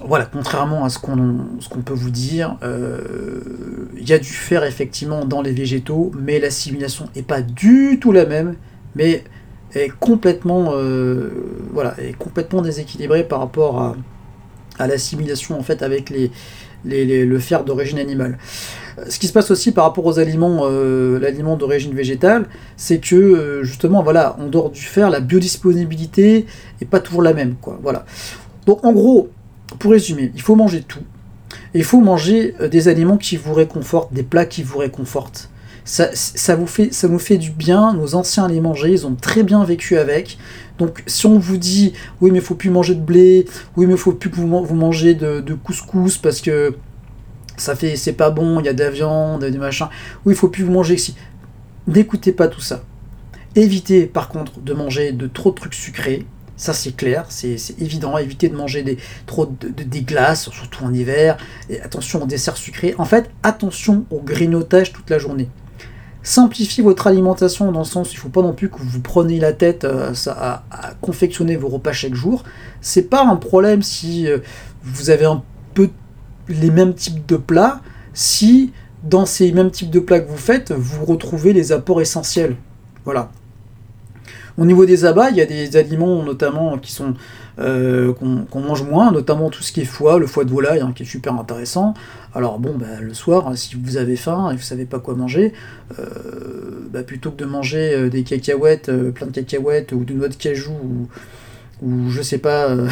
voilà, 0.05 0.25
contrairement 0.25 0.85
à 0.85 0.89
ce 0.89 0.97
qu'on 0.97 1.39
qu'on 1.69 1.81
peut 1.81 1.93
vous 1.93 2.11
dire, 2.11 2.55
euh, 2.63 3.41
il 3.97 4.07
y 4.07 4.13
a 4.13 4.19
du 4.19 4.29
fer 4.29 4.63
effectivement 4.63 5.25
dans 5.25 5.41
les 5.41 5.51
végétaux, 5.51 6.13
mais 6.17 6.39
l'assimilation 6.39 7.09
n'est 7.13 7.23
pas 7.23 7.41
du 7.41 7.99
tout 7.99 8.13
la 8.13 8.25
même. 8.25 8.55
Mais 8.95 9.25
est 9.73 9.91
complètement, 9.99 10.71
euh, 10.73 11.29
voilà, 11.71 11.95
est 11.99 12.17
complètement 12.17 12.61
déséquilibré 12.61 13.23
par 13.23 13.39
rapport 13.39 13.81
à, 13.81 13.95
l'assimilation 14.87 15.59
en 15.59 15.61
fait 15.61 15.83
avec 15.83 16.09
les, 16.09 16.31
les, 16.85 17.23
le 17.23 17.39
fer 17.39 17.63
d'origine 17.63 17.99
animale. 17.99 18.39
Ce 19.07 19.19
qui 19.19 19.27
se 19.27 19.33
passe 19.33 19.51
aussi 19.51 19.71
par 19.71 19.83
rapport 19.83 20.05
aux 20.05 20.17
aliments, 20.17 20.61
euh, 20.63 21.19
l'aliment 21.19 21.55
d'origine 21.55 21.93
végétale, 21.93 22.47
c'est 22.77 22.97
que 22.97 23.15
euh, 23.15 23.63
justement, 23.63 24.01
voilà, 24.01 24.35
en 24.39 24.47
dehors 24.47 24.71
du 24.71 24.81
fer, 24.81 25.11
la 25.11 25.19
biodisponibilité 25.19 26.47
est 26.81 26.85
pas 26.85 26.99
toujours 26.99 27.21
la 27.21 27.33
même, 27.33 27.55
quoi. 27.61 27.79
Voilà. 27.83 28.05
Donc 28.65 28.83
en 28.83 28.91
gros, 28.91 29.29
pour 29.77 29.91
résumer, 29.91 30.31
il 30.33 30.41
faut 30.41 30.55
manger 30.55 30.81
tout. 30.81 31.03
Il 31.75 31.83
faut 31.83 32.01
manger 32.01 32.55
des 32.71 32.87
aliments 32.87 33.17
qui 33.17 33.37
vous 33.37 33.53
réconfortent, 33.53 34.13
des 34.13 34.23
plats 34.23 34.45
qui 34.45 34.63
vous 34.63 34.79
réconfortent 34.79 35.50
ça, 35.83 36.55
vous 36.55 36.67
fait, 36.67 36.93
ça 36.93 37.07
fait 37.19 37.37
du 37.37 37.51
bien. 37.51 37.93
Nos 37.93 38.15
anciens 38.15 38.47
les 38.47 38.61
manger, 38.61 38.91
ils 38.91 39.07
ont 39.07 39.15
très 39.15 39.43
bien 39.43 39.63
vécu 39.63 39.97
avec. 39.97 40.37
Donc 40.77 41.03
si 41.05 41.25
on 41.25 41.37
vous 41.37 41.57
dit 41.57 41.93
oui 42.21 42.31
mais 42.31 42.39
faut 42.39 42.55
plus 42.55 42.69
manger 42.69 42.95
de 42.95 43.01
blé, 43.01 43.45
oui 43.77 43.85
mais 43.85 43.97
faut 43.97 44.13
plus 44.13 44.29
que 44.29 44.35
vous, 44.35 44.47
mangez 44.47 45.13
de, 45.13 45.53
couscous 45.53 46.17
parce 46.17 46.41
que 46.41 46.75
ça 47.57 47.75
fait 47.75 47.95
c'est 47.95 48.13
pas 48.13 48.31
bon, 48.31 48.59
il 48.59 48.65
y 48.65 48.69
a 48.69 48.73
de 48.73 48.83
la 48.83 48.89
viande, 48.89 49.43
des 49.43 49.57
machins, 49.57 49.89
oui 50.25 50.33
il 50.33 50.37
faut 50.37 50.47
plus 50.47 50.63
vous 50.63 50.71
manger 50.71 50.95
ici. 50.95 51.15
N'écoutez 51.87 52.31
pas 52.31 52.47
tout 52.47 52.61
ça. 52.61 52.83
Évitez 53.55 54.07
par 54.07 54.29
contre 54.29 54.59
de 54.59 54.73
manger 54.73 55.11
de 55.11 55.27
trop 55.27 55.51
de 55.51 55.55
trucs 55.55 55.75
sucrés, 55.75 56.25
ça 56.61 56.73
c'est 56.73 56.95
clair, 56.95 57.25
c'est 57.29 57.57
évident. 57.79 58.17
Évitez 58.19 58.47
de 58.47 58.55
manger 58.55 58.83
des, 58.83 58.97
trop 59.25 59.47
de, 59.47 59.69
des 59.69 60.01
glaces, 60.01 60.49
surtout 60.51 60.85
en 60.85 60.93
hiver. 60.93 61.37
Et 61.69 61.81
attention 61.81 62.21
aux 62.21 62.27
desserts 62.27 62.57
sucrés. 62.57 62.93
En 62.99 63.05
fait, 63.05 63.31
attention 63.41 64.05
au 64.11 64.19
grignotage 64.21 64.93
toute 64.93 65.09
la 65.09 65.17
journée. 65.17 65.49
Simplifiez 66.23 66.83
votre 66.83 67.07
alimentation 67.07 67.71
dans 67.71 67.79
le 67.79 67.85
sens, 67.85 68.13
il 68.13 68.17
ne 68.17 68.21
faut 68.21 68.29
pas 68.29 68.43
non 68.43 68.53
plus 68.53 68.69
que 68.69 68.77
vous 68.77 68.99
preniez 68.99 69.39
la 69.39 69.53
tête 69.53 69.85
euh, 69.85 70.13
à, 70.27 70.63
confectionner 71.01 71.55
vos 71.55 71.67
repas 71.67 71.93
chaque 71.93 72.13
jour. 72.13 72.43
C'est 72.79 73.09
pas 73.09 73.25
un 73.25 73.35
problème 73.37 73.81
si 73.81 74.27
euh, 74.27 74.37
vous 74.83 75.09
avez 75.09 75.25
un 75.25 75.41
peu 75.73 75.89
les 76.47 76.69
mêmes 76.69 76.93
types 76.93 77.25
de 77.25 77.37
plats, 77.37 77.81
si 78.13 78.71
dans 79.03 79.25
ces 79.25 79.51
mêmes 79.51 79.71
types 79.71 79.89
de 79.89 79.99
plats 79.99 80.19
que 80.19 80.29
vous 80.29 80.37
faites, 80.37 80.71
vous 80.71 81.05
retrouvez 81.05 81.53
les 81.53 81.71
apports 81.71 82.01
essentiels. 82.01 82.55
Voilà. 83.03 83.31
Au 84.59 84.65
niveau 84.65 84.85
des 84.85 85.05
abats, 85.05 85.31
il 85.31 85.37
y 85.37 85.41
a 85.41 85.45
des 85.45 85.75
aliments 85.75 86.21
notamment 86.23 86.77
qui 86.77 86.91
sont 86.91 87.15
euh, 87.59 88.13
qu'on 88.13 88.61
mange 88.61 88.83
moins, 88.83 89.11
notamment 89.11 89.49
tout 89.49 89.63
ce 89.63 89.71
qui 89.71 89.81
est 89.81 89.85
foie, 89.85 90.19
le 90.19 90.27
foie 90.27 90.45
de 90.45 90.49
volaille, 90.49 90.81
hein, 90.81 90.93
qui 90.95 91.03
est 91.03 91.05
super 91.05 91.33
intéressant. 91.33 91.93
Alors 92.33 92.59
bon, 92.59 92.75
bah, 92.77 93.01
le 93.01 93.13
soir, 93.13 93.47
hein, 93.47 93.55
si 93.55 93.75
vous 93.75 93.97
avez 93.97 94.15
faim 94.15 94.51
et 94.51 94.55
vous 94.55 94.61
savez 94.61 94.85
pas 94.85 94.99
quoi 94.99 95.15
manger, 95.15 95.53
euh, 95.99 96.05
bah, 96.91 97.03
plutôt 97.03 97.31
que 97.31 97.37
de 97.37 97.45
manger 97.45 97.93
euh, 97.93 98.09
des 98.09 98.23
cacahuètes, 98.23 98.91
plein 99.13 99.27
de 99.27 99.31
cacahuètes 99.31 99.91
ou 99.91 100.03
de 100.03 100.13
noix 100.13 100.29
de 100.29 100.35
cajou 100.35 100.71
ou 100.71 101.07
je 101.81 102.21
sais 102.21 102.37
pas, 102.37 102.69
euh, 102.69 102.87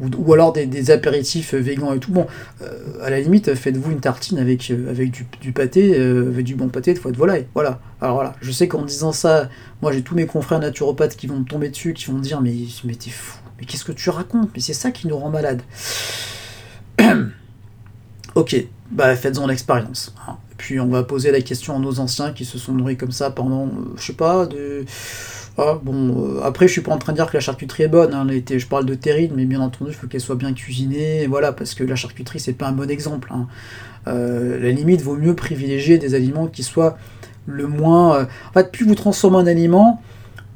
ou, 0.00 0.32
alors 0.32 0.52
des, 0.52 0.90
apéritifs 0.90 1.54
végans 1.54 1.92
et 1.94 1.98
tout. 1.98 2.12
Bon, 2.12 2.26
euh, 2.62 2.66
à 3.02 3.10
la 3.10 3.20
limite, 3.20 3.54
faites-vous 3.54 3.92
une 3.92 4.00
tartine 4.00 4.38
avec, 4.38 4.70
euh, 4.70 4.90
avec 4.90 5.10
du, 5.10 5.52
pâté, 5.52 5.94
avec 5.96 6.44
du 6.44 6.54
bon 6.54 6.68
pâté 6.68 6.94
de 6.94 6.98
foie 6.98 7.12
de 7.12 7.16
volaille. 7.16 7.46
Voilà. 7.54 7.80
Alors 8.00 8.16
voilà, 8.16 8.34
je 8.40 8.50
sais 8.50 8.68
qu'en 8.68 8.82
disant 8.82 9.12
ça, 9.12 9.48
moi 9.80 9.92
j'ai 9.92 10.02
tous 10.02 10.14
mes 10.14 10.26
confrères 10.26 10.58
naturopathes 10.58 11.16
qui 11.16 11.26
vont 11.26 11.38
me 11.38 11.44
tomber 11.44 11.68
dessus, 11.70 11.94
qui 11.94 12.06
vont 12.06 12.14
me 12.14 12.22
dire 12.22 12.40
Mais, 12.40 12.54
mais 12.84 12.94
t'es 12.94 13.10
fou, 13.10 13.38
mais 13.58 13.64
qu'est-ce 13.64 13.84
que 13.84 13.92
tu 13.92 14.10
racontes? 14.10 14.50
Mais 14.54 14.60
c'est 14.60 14.74
ça 14.74 14.90
qui 14.90 15.06
nous 15.06 15.16
rend 15.16 15.30
malade. 15.30 15.62
ok, 18.34 18.66
bah 18.90 19.14
faites-en 19.16 19.46
l'expérience. 19.46 20.14
Hein. 20.26 20.36
Puis 20.58 20.80
on 20.80 20.88
va 20.88 21.02
poser 21.02 21.30
la 21.30 21.40
question 21.40 21.76
à 21.76 21.78
nos 21.78 22.00
anciens 22.00 22.32
qui 22.32 22.44
se 22.44 22.58
sont 22.58 22.72
nourris 22.72 22.96
comme 22.96 23.12
ça 23.12 23.30
pendant, 23.30 23.70
je 23.96 24.02
sais 24.02 24.12
pas, 24.14 24.46
de 24.46 24.84
bon, 25.56 26.36
euh, 26.36 26.42
après, 26.42 26.68
je 26.68 26.72
suis 26.72 26.80
pas 26.82 26.92
en 26.92 26.98
train 26.98 27.12
de 27.12 27.18
dire 27.18 27.26
que 27.26 27.36
la 27.36 27.40
charcuterie 27.40 27.84
est 27.84 27.88
bonne. 27.88 28.12
Hein, 28.12 28.26
je 28.28 28.66
parle 28.66 28.84
de 28.84 28.94
terrine, 28.94 29.32
mais 29.34 29.46
bien 29.46 29.60
entendu, 29.60 29.90
il 29.90 29.94
faut 29.94 30.06
qu'elle 30.06 30.20
soit 30.20 30.36
bien 30.36 30.52
cuisinée. 30.52 31.26
Voilà, 31.26 31.52
parce 31.52 31.74
que 31.74 31.82
la 31.82 31.96
charcuterie, 31.96 32.40
c'est 32.40 32.52
pas 32.52 32.68
un 32.68 32.72
bon 32.72 32.90
exemple. 32.90 33.30
Hein. 33.32 33.46
Euh, 34.06 34.60
la 34.60 34.70
limite, 34.70 35.00
vaut 35.00 35.16
mieux 35.16 35.34
privilégier 35.34 35.98
des 35.98 36.14
aliments 36.14 36.46
qui 36.46 36.62
soient 36.62 36.98
le 37.46 37.66
moins. 37.66 38.16
Euh, 38.16 38.24
en 38.50 38.52
fait, 38.52 38.70
plus 38.70 38.84
vous 38.84 38.94
transformez 38.94 39.38
un 39.38 39.46
aliment, 39.46 40.02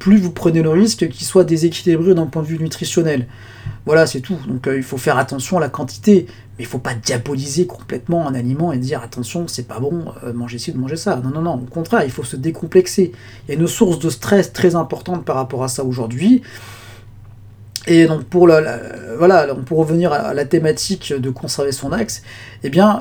plus 0.01 0.17
vous 0.17 0.33
prenez 0.33 0.63
le 0.63 0.71
risque 0.71 1.09
qu'il 1.11 1.27
soit 1.27 1.45
déséquilibré 1.45 2.15
d'un 2.15 2.27
point 2.27 2.43
de 2.43 2.49
vue 2.49 2.59
nutritionnel. 2.59 3.29
Voilà, 3.87 4.07
c'est 4.07 4.21
tout. 4.21 4.39
Donc 4.49 4.69
il 4.75 4.83
faut 4.83 4.97
faire 4.97 5.19
attention 5.19 5.59
à 5.59 5.61
la 5.61 5.69
quantité, 5.69 6.27
mais 6.59 6.65
il 6.65 6.67
faut 6.67 6.79
pas 6.79 6.95
diaboliser 6.95 7.67
complètement 7.67 8.27
un 8.27 8.35
aliment 8.35 8.73
et 8.73 8.79
dire 8.79 9.03
attention, 9.03 9.47
c'est 9.47 9.69
pas 9.69 9.79
bon, 9.79 10.07
euh, 10.25 10.33
manger 10.33 10.59
ci 10.59 10.73
ou 10.73 10.79
manger 10.79 10.97
ça. 10.97 11.17
Non, 11.17 11.31
non, 11.31 11.43
non, 11.43 11.55
au 11.55 11.71
contraire, 11.71 12.03
il 12.03 12.11
faut 12.11 12.25
se 12.25 12.37
décomplexer. 12.37 13.13
Il 13.47 13.55
y 13.55 13.57
a 13.57 13.61
une 13.61 13.69
source 13.69 13.99
de 13.99 14.09
stress 14.09 14.53
très 14.53 14.75
importante 14.75 15.25
par 15.25 15.37
rapport 15.37 15.63
à 15.63 15.69
ça 15.69 15.85
aujourd'hui. 15.85 16.43
Et 17.87 18.07
donc 18.07 18.25
pour, 18.25 18.49
voilà, 19.19 19.55
pour 19.67 19.79
revenir 19.79 20.13
à 20.13 20.35
la 20.35 20.45
thématique 20.45 21.13
de 21.13 21.31
conserver 21.31 21.73
son 21.73 21.93
axe, 21.93 22.23
eh 22.63 22.71
bien, 22.71 23.01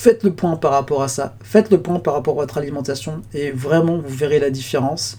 faites 0.00 0.24
le 0.24 0.32
point 0.32 0.56
par 0.56 0.72
rapport 0.72 1.02
à 1.02 1.08
ça, 1.08 1.36
faites 1.42 1.70
le 1.70 1.78
point 1.78 2.00
par 2.00 2.14
rapport 2.14 2.34
à 2.38 2.40
votre 2.40 2.56
alimentation, 2.56 3.20
et 3.34 3.50
vraiment, 3.50 3.98
vous 3.98 4.14
verrez 4.14 4.38
la 4.38 4.50
différence. 4.50 5.18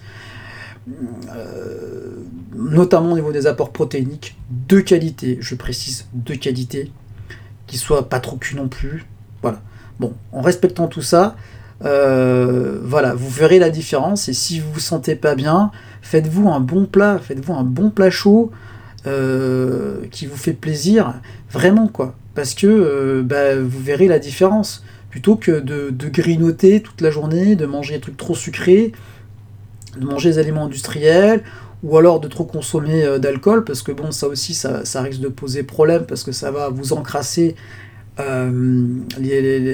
Euh, 1.36 2.24
notamment 2.56 3.12
au 3.12 3.16
niveau 3.16 3.32
des 3.32 3.46
apports 3.46 3.72
protéiniques, 3.72 4.36
de 4.68 4.80
qualité, 4.80 5.38
je 5.40 5.54
précise, 5.54 6.08
de 6.14 6.34
qualité, 6.34 6.92
qui 7.68 7.78
soient 7.78 8.10
pas 8.10 8.20
trop 8.20 8.38
cul 8.38 8.56
non 8.56 8.68
plus. 8.68 9.06
Voilà. 9.44 9.62
Bon, 10.00 10.14
en 10.32 10.42
respectant 10.42 10.88
tout 10.88 11.04
ça, 11.04 11.36
euh, 11.86 12.80
voilà, 12.84 13.14
vous 13.14 13.30
verrez 13.30 13.60
la 13.60 13.70
différence. 13.70 14.30
Et 14.30 14.34
si 14.34 14.60
vous 14.60 14.74
vous 14.74 14.80
sentez 14.80 15.16
pas 15.16 15.36
bien, 15.36 15.70
faites-vous 16.02 16.50
un 16.50 16.60
bon 16.60 16.88
plat, 16.88 17.20
faites-vous 17.20 17.54
un 17.54 17.64
bon 17.64 17.92
plat 17.92 18.10
chaud 18.10 18.50
euh, 19.06 20.08
qui 20.10 20.26
vous 20.26 20.38
fait 20.38 20.54
plaisir, 20.54 21.14
vraiment 21.52 21.88
quoi. 21.88 22.16
Parce 22.36 22.54
que 22.54 23.22
bah, 23.22 23.60
vous 23.60 23.80
verrez 23.80 24.08
la 24.08 24.20
différence. 24.20 24.84
Plutôt 25.10 25.36
que 25.36 25.60
de, 25.60 25.92
grignoter 26.08 26.82
toute 26.82 27.02
la 27.02 27.12
journée, 27.12 27.58
de 27.58 27.66
manger 27.66 27.96
des 27.96 28.00
trucs 28.00 28.16
trop 28.16 28.34
sucrés, 28.34 28.94
de 29.98 30.06
manger 30.06 30.32
des 30.32 30.40
aliments 30.40 30.66
industriels 30.66 31.44
ou 31.84 31.98
alors 31.98 32.20
de 32.20 32.28
trop 32.28 32.46
consommer 32.46 33.04
euh, 33.04 33.20
d'alcool 33.20 33.64
parce 33.64 33.82
que 33.82 33.92
bon 33.92 34.12
ça 34.12 34.28
aussi 34.28 34.54
ça, 34.54 34.84
risque 35.02 35.20
de 35.20 35.28
poser 35.28 35.64
problème 35.64 36.06
parce 36.06 36.24
que 36.24 36.32
ça 36.32 36.52
va 36.52 36.70
vous 36.70 36.94
encrasser 36.94 37.56
euh, 38.20 38.86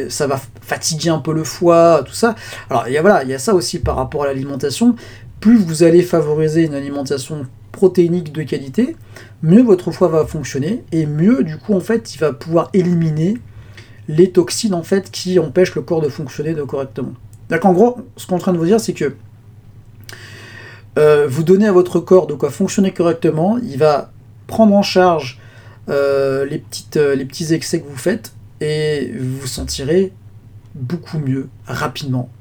ça 0.10 0.26
va 0.28 0.40
fatiguer 0.62 1.10
un 1.10 1.20
peu 1.20 1.34
le 1.34 1.44
foie 1.44 2.04
tout 2.06 2.14
ça 2.14 2.36
alors 2.70 2.88
y 2.88 2.98
a, 2.98 3.02
voilà 3.02 3.24
il 3.24 3.30
y 3.30 3.34
a 3.34 3.40
ça 3.40 3.54
aussi 3.54 3.80
par 3.80 3.98
rapport 3.98 4.24
à 4.24 4.28
l'alimentation 4.28 4.96
plus 5.42 5.58
vous 5.58 5.84
allez 5.84 6.02
favoriser 6.02 6.64
une 6.64 6.76
alimentation 6.76 7.46
protéinique 7.72 8.32
de 8.32 8.44
qualité 8.44 8.96
mieux 9.44 9.62
votre 9.62 9.92
foie 9.92 10.08
va 10.08 10.26
fonctionner 10.26 10.84
et 10.92 11.06
mieux 11.06 11.44
du 11.44 11.58
coup 11.58 11.74
en 11.74 11.80
fait 11.80 12.16
il 12.16 12.20
va 12.20 12.34
pouvoir 12.34 12.70
éliminer 12.74 13.38
les 14.08 14.32
toxines 14.32 14.74
en 14.74 14.84
fait 14.84 15.12
qui 15.12 15.38
empêchent 15.40 15.76
le 15.76 15.82
corps 15.82 16.02
de 16.02 16.10
fonctionner 16.10 16.56
correctement 16.68 17.14
donc 17.50 17.66
en 17.66 17.74
gros 17.74 17.98
ce 18.16 18.26
qu'on 18.26 18.36
est 18.36 18.40
en 18.40 18.42
train 18.42 18.54
de 18.54 18.58
vous 18.58 18.66
dire 18.66 18.80
c'est 18.80 18.94
que 18.94 19.16
euh, 20.98 21.28
vous 21.28 21.44
donnez 21.44 21.68
à 21.68 21.72
votre 21.72 22.00
corps 22.00 22.26
de 22.26 22.34
quoi 22.34 22.50
fonctionner 22.50 22.92
correctement, 22.92 23.60
il 23.60 23.78
va 23.78 24.12
prendre 24.48 24.74
en 24.74 24.82
charge 24.82 25.40
euh, 25.90 26.46
les, 26.46 26.64
euh, 26.96 27.16
les 27.16 27.26
petits 27.26 27.54
excès 27.54 27.82
que 27.82 27.88
vous 27.88 27.98
faites 27.98 28.34
et 28.62 29.14
vous 29.18 29.38
vous 29.42 29.48
sentirez 29.48 30.12
beaucoup 30.74 31.20
mieux 31.20 31.50
rapidement. 31.68 32.32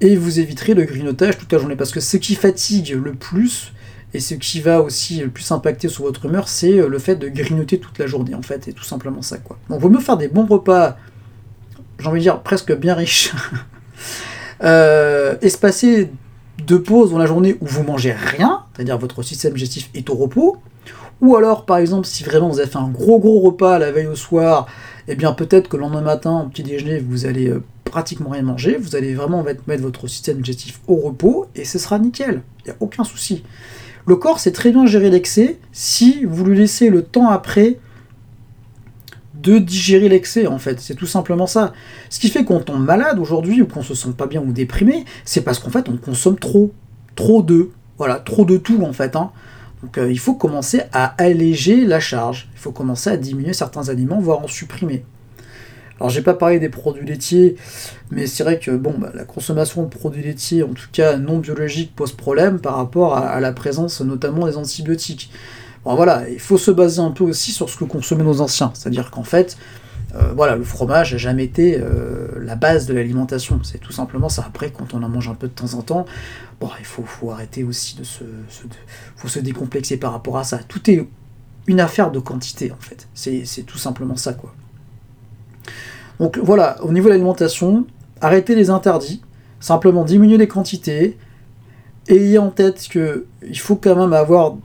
Et 0.00 0.16
vous 0.16 0.40
éviterez 0.40 0.74
le 0.74 0.84
grignotage 0.84 1.36
toute 1.36 1.52
la 1.52 1.58
journée 1.58 1.76
parce 1.76 1.90
que 1.90 2.00
ce 2.00 2.16
qui 2.16 2.34
fatigue 2.34 2.98
le 3.02 3.12
plus 3.12 3.72
et 4.16 4.20
ce 4.20 4.34
qui 4.34 4.60
va 4.60 4.80
aussi 4.80 5.20
le 5.20 5.28
plus 5.28 5.52
impacter 5.52 5.88
sur 5.88 6.04
votre 6.04 6.24
humeur, 6.24 6.48
c'est 6.48 6.72
le 6.72 6.98
fait 6.98 7.16
de 7.16 7.28
grignoter 7.28 7.78
toute 7.78 7.98
la 7.98 8.06
journée 8.06 8.34
en 8.34 8.40
fait, 8.40 8.66
et 8.66 8.72
tout 8.72 8.84
simplement 8.84 9.20
ça 9.20 9.36
quoi. 9.36 9.58
Donc 9.68 9.80
vaut 9.80 9.90
mieux 9.90 10.00
faire 10.00 10.16
des 10.16 10.28
bons 10.28 10.46
repas, 10.46 10.96
j'ai 11.98 12.06
envie 12.06 12.20
de 12.20 12.22
dire 12.22 12.40
presque 12.40 12.74
bien 12.74 12.94
riches, 12.94 13.34
espacés 15.42 16.10
de 16.64 16.76
pause 16.78 17.10
dans 17.10 17.18
la 17.18 17.26
journée 17.26 17.58
où 17.60 17.66
vous 17.66 17.82
mangez 17.82 18.12
rien, 18.12 18.64
c'est-à-dire 18.74 18.96
votre 18.96 19.22
système 19.22 19.52
digestif 19.52 19.90
est 19.94 20.08
au 20.08 20.14
repos, 20.14 20.56
ou 21.20 21.36
alors 21.36 21.66
par 21.66 21.76
exemple 21.76 22.06
si 22.06 22.24
vraiment 22.24 22.48
vous 22.48 22.58
avez 22.58 22.70
fait 22.70 22.78
un 22.78 22.88
gros 22.88 23.18
gros 23.18 23.40
repas 23.40 23.78
la 23.78 23.92
veille 23.92 24.06
au 24.06 24.16
soir, 24.16 24.66
eh 25.08 25.14
bien 25.14 25.34
peut-être 25.34 25.68
que 25.68 25.76
le 25.76 25.82
lendemain 25.82 26.00
matin 26.00 26.44
au 26.46 26.48
petit 26.48 26.62
déjeuner 26.62 27.00
vous 27.00 27.26
allez 27.26 27.48
euh, 27.48 27.62
pratiquement 27.84 28.30
rien 28.30 28.42
manger, 28.42 28.78
vous 28.78 28.96
allez 28.96 29.14
vraiment 29.14 29.42
mettre 29.42 29.82
votre 29.82 30.06
système 30.06 30.38
digestif 30.38 30.80
au 30.86 30.96
repos 30.96 31.48
et 31.54 31.66
ce 31.66 31.78
sera 31.78 31.98
nickel, 31.98 32.40
il 32.64 32.68
n'y 32.68 32.72
a 32.72 32.76
aucun 32.80 33.04
souci. 33.04 33.44
Le 34.06 34.16
corps 34.16 34.38
sait 34.38 34.52
très 34.52 34.70
bien 34.70 34.86
gérer 34.86 35.10
l'excès 35.10 35.58
si 35.72 36.24
vous 36.24 36.44
lui 36.44 36.56
laissez 36.56 36.90
le 36.90 37.02
temps 37.02 37.28
après 37.28 37.78
de 39.34 39.58
digérer 39.58 40.08
l'excès 40.08 40.46
en 40.46 40.58
fait. 40.58 40.80
C'est 40.80 40.94
tout 40.94 41.06
simplement 41.06 41.46
ça. 41.46 41.72
Ce 42.08 42.20
qui 42.20 42.28
fait 42.28 42.44
qu'on 42.44 42.60
tombe 42.60 42.84
malade 42.84 43.18
aujourd'hui 43.18 43.62
ou 43.62 43.66
qu'on 43.66 43.82
se 43.82 43.94
sent 43.94 44.12
pas 44.16 44.26
bien 44.26 44.40
ou 44.42 44.52
déprimé, 44.52 45.04
c'est 45.24 45.42
parce 45.42 45.58
qu'en 45.58 45.70
fait 45.70 45.88
on 45.88 45.96
consomme 45.96 46.38
trop. 46.38 46.72
Trop 47.16 47.42
de. 47.42 47.70
Voilà, 47.98 48.16
trop 48.16 48.44
de 48.44 48.56
tout 48.56 48.82
en 48.82 48.92
fait. 48.92 49.16
Hein. 49.16 49.30
Donc 49.82 49.98
euh, 49.98 50.10
il 50.10 50.18
faut 50.18 50.34
commencer 50.34 50.82
à 50.92 51.14
alléger 51.22 51.84
la 51.84 51.98
charge. 51.98 52.48
Il 52.54 52.58
faut 52.58 52.72
commencer 52.72 53.10
à 53.10 53.16
diminuer 53.16 53.52
certains 53.52 53.88
aliments, 53.88 54.20
voire 54.20 54.40
en 54.40 54.48
supprimer. 54.48 55.04
Alors 55.98 56.10
j'ai 56.10 56.22
pas 56.22 56.34
parlé 56.34 56.58
des 56.58 56.68
produits 56.68 57.06
laitiers, 57.06 57.56
mais 58.10 58.26
c'est 58.26 58.44
vrai 58.44 58.58
que 58.58 58.70
bon, 58.70 58.94
bah, 58.98 59.10
la 59.14 59.24
consommation 59.24 59.82
de 59.82 59.88
produits 59.88 60.22
laitiers, 60.22 60.62
en 60.62 60.74
tout 60.74 60.88
cas 60.92 61.16
non 61.16 61.38
biologiques, 61.38 61.94
pose 61.96 62.12
problème 62.12 62.60
par 62.60 62.76
rapport 62.76 63.16
à 63.16 63.40
la 63.40 63.52
présence 63.52 64.00
notamment 64.00 64.46
des 64.46 64.56
antibiotiques 64.56 65.30
voilà, 65.94 66.28
il 66.28 66.40
faut 66.40 66.58
se 66.58 66.70
baser 66.70 67.00
un 67.00 67.12
peu 67.12 67.22
aussi 67.22 67.52
sur 67.52 67.70
ce 67.70 67.76
que 67.76 67.84
consommaient 67.84 68.24
nos 68.24 68.40
anciens. 68.40 68.72
C'est-à-dire 68.74 69.10
qu'en 69.10 69.22
fait, 69.22 69.56
euh, 70.14 70.32
voilà, 70.34 70.56
le 70.56 70.64
fromage 70.64 71.12
n'a 71.12 71.18
jamais 71.18 71.44
été 71.44 71.78
euh, 71.78 72.28
la 72.40 72.56
base 72.56 72.86
de 72.86 72.94
l'alimentation. 72.94 73.60
C'est 73.62 73.78
tout 73.78 73.92
simplement 73.92 74.28
ça. 74.28 74.44
Après, 74.46 74.70
quand 74.72 74.94
on 74.94 75.02
en 75.02 75.08
mange 75.08 75.28
un 75.28 75.34
peu 75.34 75.46
de 75.46 75.52
temps 75.52 75.74
en 75.74 75.82
temps, 75.82 76.06
bon, 76.60 76.70
il 76.80 76.86
faut, 76.86 77.30
arrêter 77.30 77.62
aussi 77.62 77.96
de 77.96 78.04
se, 78.04 78.24
se 79.26 79.38
décomplexer 79.38 79.96
par 79.96 80.12
rapport 80.12 80.38
à 80.38 80.44
ça. 80.44 80.58
Tout 80.66 80.90
est 80.90 81.06
une 81.68 81.80
affaire 81.80 82.10
de 82.10 82.18
quantité, 82.18 82.72
en 82.72 82.80
fait. 82.80 83.08
C'est 83.14 83.62
tout 83.64 83.78
simplement 83.78 84.16
ça, 84.16 84.32
quoi. 84.32 84.54
Donc 86.20 86.38
voilà, 86.38 86.82
au 86.82 86.92
niveau 86.92 87.06
de 87.06 87.12
l'alimentation, 87.12 87.86
arrêtez 88.20 88.54
les 88.54 88.70
interdits, 88.70 89.22
simplement 89.60 90.04
diminuer 90.04 90.38
les 90.38 90.48
quantités, 90.48 91.16
ayez 92.08 92.38
en 92.38 92.50
tête 92.50 92.88
qu'il 92.90 93.58
faut 93.58 93.76
quand 93.76 93.96
même 93.96 94.12
avoir 94.12 94.56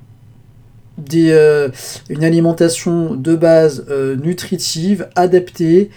euh, 1.13 1.69
une 2.09 2.23
alimentation 2.23 3.15
de 3.15 3.35
base 3.35 3.85
euh, 3.89 4.15
nutritive, 4.15 5.09
adaptée, 5.15 5.89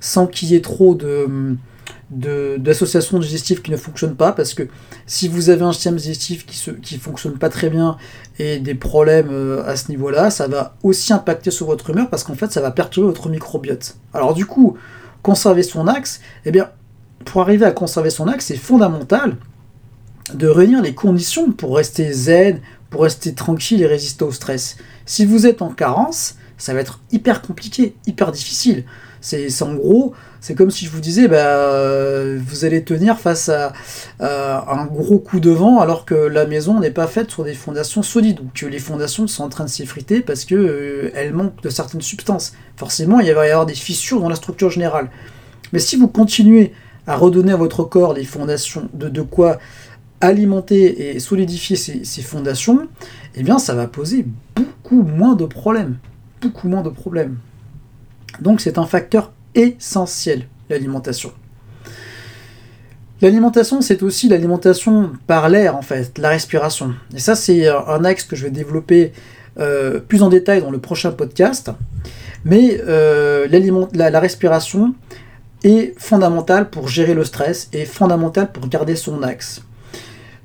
sans 0.00 0.26
qu'il 0.26 0.50
y 0.50 0.54
ait 0.54 0.60
trop 0.60 0.94
de 0.94 1.56
d'associations 2.12 3.18
digestives 3.18 3.62
qui 3.62 3.70
ne 3.70 3.76
fonctionnent 3.76 4.16
pas 4.16 4.32
parce 4.32 4.52
que 4.52 4.68
si 5.06 5.28
vous 5.28 5.48
avez 5.48 5.62
un 5.62 5.72
système 5.72 5.96
digestif 5.96 6.44
qui 6.44 6.70
ne 6.70 6.76
qui 6.76 6.98
fonctionne 6.98 7.38
pas 7.38 7.48
très 7.48 7.70
bien 7.70 7.96
et 8.38 8.58
des 8.58 8.74
problèmes 8.74 9.30
euh, 9.30 9.66
à 9.66 9.76
ce 9.76 9.88
niveau-là, 9.90 10.30
ça 10.30 10.46
va 10.46 10.76
aussi 10.82 11.12
impacter 11.12 11.50
sur 11.50 11.66
votre 11.66 11.88
humeur 11.90 12.10
parce 12.10 12.22
qu'en 12.22 12.34
fait 12.34 12.52
ça 12.52 12.60
va 12.60 12.70
perturber 12.70 13.08
votre 13.08 13.28
microbiote. 13.30 13.96
Alors 14.12 14.34
du 14.34 14.44
coup, 14.44 14.76
conserver 15.22 15.62
son 15.62 15.88
axe, 15.88 16.20
eh 16.44 16.50
bien 16.50 16.70
pour 17.24 17.40
arriver 17.40 17.64
à 17.64 17.72
conserver 17.72 18.10
son 18.10 18.28
axe, 18.28 18.46
c'est 18.46 18.56
fondamental 18.56 19.36
de 20.34 20.48
réunir 20.48 20.82
les 20.82 20.94
conditions 20.94 21.50
pour 21.52 21.76
rester 21.76 22.12
zen, 22.12 22.60
pour 22.90 23.02
rester 23.02 23.34
tranquille 23.34 23.82
et 23.82 23.86
résister 23.86 24.24
au 24.24 24.32
stress. 24.32 24.76
Si 25.06 25.24
vous 25.24 25.46
êtes 25.46 25.62
en 25.62 25.70
carence, 25.70 26.36
ça 26.58 26.74
va 26.74 26.80
être 26.80 27.00
hyper 27.10 27.42
compliqué, 27.42 27.96
hyper 28.06 28.32
difficile. 28.32 28.84
C'est 29.22 29.62
en 29.62 29.74
gros, 29.74 30.12
c'est 30.40 30.54
comme 30.54 30.70
si 30.70 30.84
je 30.84 30.90
vous 30.90 31.00
disais, 31.00 31.28
bah, 31.28 32.36
vous 32.36 32.64
allez 32.64 32.84
tenir 32.84 33.18
face 33.18 33.48
à, 33.48 33.72
un 34.20 34.84
gros 34.86 35.18
coup 35.18 35.40
de 35.40 35.50
vent 35.50 35.80
alors 35.80 36.04
que 36.04 36.14
la 36.14 36.44
maison 36.44 36.80
n'est 36.80 36.90
pas 36.90 37.06
faite 37.06 37.30
sur 37.30 37.44
des 37.44 37.54
fondations 37.54 38.02
solides 38.02 38.40
ou 38.40 38.50
que 38.54 38.66
les 38.66 38.78
fondations 38.78 39.26
sont 39.26 39.44
en 39.44 39.48
train 39.48 39.64
de 39.64 39.70
s'effriter 39.70 40.20
parce 40.20 40.44
qu'elles 40.44 40.58
euh, 40.58 41.32
manquent 41.32 41.62
de 41.62 41.70
certaines 41.70 42.02
substances. 42.02 42.52
Forcément, 42.76 43.20
il 43.20 43.32
va 43.32 43.46
y 43.46 43.50
avoir 43.50 43.64
des 43.66 43.74
fissures 43.74 44.20
dans 44.20 44.28
la 44.28 44.36
structure 44.36 44.70
générale. 44.70 45.08
Mais 45.72 45.78
si 45.78 45.96
vous 45.96 46.08
continuez 46.08 46.72
à 47.06 47.16
redonner 47.16 47.52
à 47.52 47.56
votre 47.56 47.84
corps 47.84 48.12
les 48.12 48.24
fondations 48.24 48.88
de, 48.92 49.08
de 49.08 49.22
quoi 49.22 49.58
alimenter 50.22 51.14
et 51.14 51.20
solidifier 51.20 51.76
ces, 51.76 52.22
fondations, 52.22 52.86
eh 53.34 53.42
bien 53.42 53.58
ça 53.58 53.74
va 53.74 53.86
poser 53.86 54.24
beaucoup 54.54 55.02
moins 55.02 55.34
de 55.34 55.44
problèmes. 55.44 55.98
Beaucoup 56.40 56.68
moins 56.68 56.82
de 56.82 56.90
problèmes. 56.90 57.38
Donc 58.40 58.60
c'est 58.60 58.78
un 58.78 58.86
facteur 58.86 59.32
essentiel, 59.54 60.46
l'alimentation. 60.70 61.32
L'alimentation, 63.22 63.82
c'est 63.82 64.02
aussi 64.02 64.28
l'alimentation 64.28 65.12
par 65.28 65.48
l'air, 65.48 65.76
en 65.76 65.82
fait, 65.82 66.18
la 66.18 66.30
respiration. 66.30 66.92
Et 67.14 67.20
ça, 67.20 67.36
c'est 67.36 67.68
un 67.68 68.04
axe 68.04 68.24
que 68.24 68.34
je 68.34 68.42
vais 68.42 68.50
développer 68.50 69.12
euh, 69.60 70.00
plus 70.00 70.24
en 70.24 70.28
détail 70.28 70.60
dans 70.60 70.72
le 70.72 70.78
prochain 70.78 71.12
podcast. 71.12 71.70
Mais 72.44 72.80
euh, 72.84 73.46
la, 73.92 74.18
respiration 74.18 74.92
est 75.62 75.94
fondamentale 76.00 76.68
pour 76.68 76.88
gérer 76.88 77.14
le 77.14 77.22
stress 77.22 77.68
et 77.72 77.84
fondamentale 77.84 78.50
pour 78.50 78.66
garder 78.66 78.96
son 78.96 79.22
axe. 79.22 79.62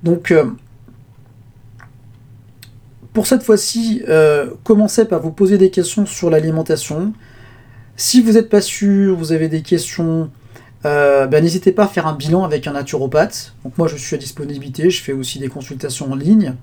Donc, 0.04 0.30
euh, 0.30 0.46
pour 3.12 3.26
cette 3.26 3.42
fois-ci, 3.42 4.04
commencez 4.64 5.06
par 5.06 5.20
vous 5.20 5.32
poser 5.32 5.58
des 5.58 5.72
questions 5.72 6.06
sur 6.06 6.30
l'alimentation. 6.30 7.14
Si 8.00 8.22
vous 8.22 8.34
n'êtes 8.34 8.50
pas 8.50 8.62
sûr, 8.62 9.16
vous 9.16 9.32
avez 9.32 9.50
des 9.50 9.64
questions, 9.64 10.30
euh, 10.86 11.26
ben, 11.26 11.44
n'hésitez 11.44 11.72
pas 11.72 11.86
à 11.86 11.88
faire 11.88 12.06
un 12.06 12.14
bilan 12.14 12.44
avec 12.44 12.68
un 12.68 12.74
naturopathe. 12.74 13.56
Donc 13.64 13.76
moi 13.80 13.88
je 13.88 13.96
suis 13.96 14.16
à 14.16 14.20
disponibilité, 14.20 14.92
je 14.92 15.02
fais 15.02 15.14
aussi 15.14 15.40
des 15.40 15.48
consultations 15.48 16.12
en 16.12 16.16
ligne. 16.16 16.54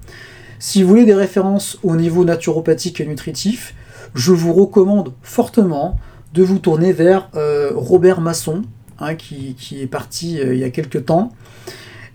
Si 0.61 0.85
vous 0.85 0.89
voulez 0.89 1.05
des 1.05 1.15
références 1.15 1.77
au 1.83 1.97
niveau 1.97 2.25
naturopathique 2.25 3.01
et 3.01 3.07
nutritif, 3.07 3.75
je 4.15 4.31
vous 4.31 4.53
recommande 4.53 5.13
fortement 5.23 5.99
de 6.35 6.45
vous 6.45 6.61
tourner 6.61 6.93
vers 6.93 7.29
euh, 7.35 7.73
Robert 7.75 8.21
Masson, 8.21 8.63
hein, 9.01 9.17
qui, 9.17 9.57
est 9.73 9.89
parti 9.89 10.39
euh, 10.39 10.55
il 10.55 10.61
y 10.61 10.65
a 10.65 10.71
quelques 10.71 11.05
temps, 11.07 11.33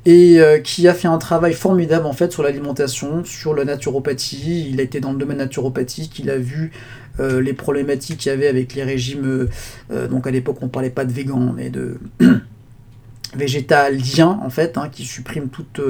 et 0.06 0.40
qui 0.64 0.88
a 0.88 0.94
fait 0.94 1.08
un 1.08 1.18
travail 1.18 1.54
formidable 1.54 2.06
en 2.06 2.14
fait 2.14 2.32
sur 2.32 2.42
l'alimentation, 2.42 3.24
sur 3.26 3.54
la 3.54 3.66
naturopathie. 3.66 4.70
Il 4.70 4.80
a 4.80 4.84
été 4.84 5.00
dans 5.00 5.12
le 5.12 5.18
domaine 5.18 5.38
naturopathique, 5.38 6.20
il 6.20 6.30
a 6.30 6.38
vu 6.38 6.72
euh, 7.20 7.42
les 7.42 7.54
problématiques 7.54 8.20
qu'il 8.20 8.32
y 8.32 8.34
avait 8.34 8.48
avec 8.48 8.76
les 8.76 8.84
régimes, 8.84 9.26
euh, 9.26 9.50
euh, 9.92 10.08
donc 10.08 10.26
à 10.26 10.32
l'époque 10.32 10.58
on 10.62 10.70
parlait 10.70 10.90
pas 10.90 11.06
de 11.06 11.12
végan, 11.12 11.54
mais 11.56 11.70
de 11.70 11.98
végétalien 13.36 14.40
en 14.42 14.50
fait, 14.50 14.78
hein, 14.78 14.90
qui 14.90 15.04
supprime 15.04 15.50
toute, 15.50 15.82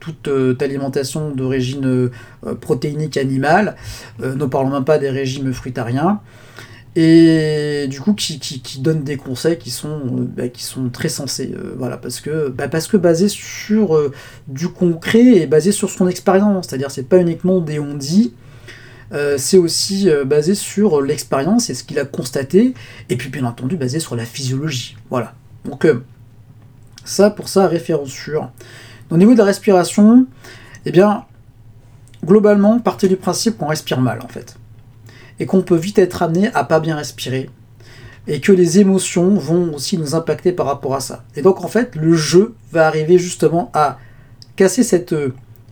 toute 0.00 0.28
alimentation 0.62 1.30
d'origine 1.30 2.10
protéinique 2.60 3.16
animale, 3.16 3.76
ne 4.20 4.44
parlons 4.44 4.70
même 4.70 4.84
pas 4.84 4.98
des 4.98 5.10
régimes 5.10 5.52
fruitariens 5.52 6.20
et 6.96 7.86
du 7.88 8.00
coup 8.00 8.14
qui, 8.14 8.40
qui, 8.40 8.80
donne 8.80 9.04
des 9.04 9.16
conseils 9.16 9.58
qui 9.58 9.70
sont, 9.70 10.00
bah, 10.36 10.48
qui 10.48 10.64
sont 10.64 10.88
très 10.88 11.10
sensés, 11.10 11.54
voilà, 11.76 11.98
parce 11.98 12.20
que, 12.20 12.48
bah, 12.48 12.68
parce 12.68 12.88
que 12.88 12.96
basé 12.96 13.28
sur 13.28 14.10
du 14.48 14.68
concret 14.68 15.36
et 15.36 15.46
basé 15.46 15.72
sur 15.72 15.90
son 15.90 16.08
expérience, 16.08 16.66
c'est-à-dire 16.66 16.90
c'est 16.90 17.08
pas 17.08 17.18
uniquement 17.18 17.60
des 17.60 17.78
on 17.78 17.94
dit, 17.94 18.32
euh, 19.12 19.36
c'est 19.38 19.58
aussi 19.58 20.10
euh, 20.10 20.24
basé 20.24 20.54
sur 20.54 21.00
l'expérience 21.00 21.70
et 21.70 21.74
ce 21.74 21.84
qu'il 21.84 21.98
a 21.98 22.04
constaté, 22.04 22.74
et 23.08 23.16
puis 23.16 23.28
bien 23.28 23.44
entendu 23.44 23.76
basé 23.76 24.00
sur 24.00 24.16
la 24.16 24.24
physiologie. 24.24 24.96
Voilà. 25.10 25.34
Donc 25.64 25.84
euh, 25.84 26.02
ça 27.04 27.30
pour 27.30 27.48
ça, 27.48 27.68
référence 27.68 28.10
sûre. 28.10 28.50
Au 29.10 29.16
niveau 29.16 29.32
de 29.32 29.38
la 29.38 29.44
respiration, 29.44 30.26
eh 30.84 30.90
bien, 30.90 31.24
globalement, 32.24 32.80
partez 32.80 33.06
du 33.06 33.16
principe 33.16 33.58
qu'on 33.58 33.68
respire 33.68 34.00
mal 34.00 34.20
en 34.22 34.28
fait. 34.28 34.56
Et 35.38 35.46
qu'on 35.46 35.62
peut 35.62 35.76
vite 35.76 35.98
être 35.98 36.22
amené 36.22 36.50
à 36.54 36.64
pas 36.64 36.80
bien 36.80 36.96
respirer. 36.96 37.50
Et 38.26 38.40
que 38.40 38.52
les 38.52 38.78
émotions 38.78 39.34
vont 39.34 39.74
aussi 39.74 39.98
nous 39.98 40.14
impacter 40.14 40.52
par 40.52 40.66
rapport 40.66 40.94
à 40.94 41.00
ça. 41.00 41.24
Et 41.36 41.42
donc 41.42 41.64
en 41.64 41.68
fait, 41.68 41.94
le 41.94 42.14
jeu 42.14 42.54
va 42.72 42.86
arriver 42.86 43.18
justement 43.18 43.70
à 43.74 43.98
casser 44.56 44.82
cette 44.82 45.14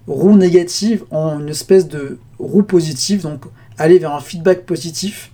roue 0.07 0.37
négative 0.37 1.05
en 1.11 1.41
une 1.41 1.49
espèce 1.49 1.89
de 1.89 2.19
roue 2.39 2.63
positive, 2.63 3.23
donc 3.23 3.45
aller 3.79 3.99
vers 3.99 4.15
un 4.15 4.21
feedback 4.21 4.67
positif 4.67 5.33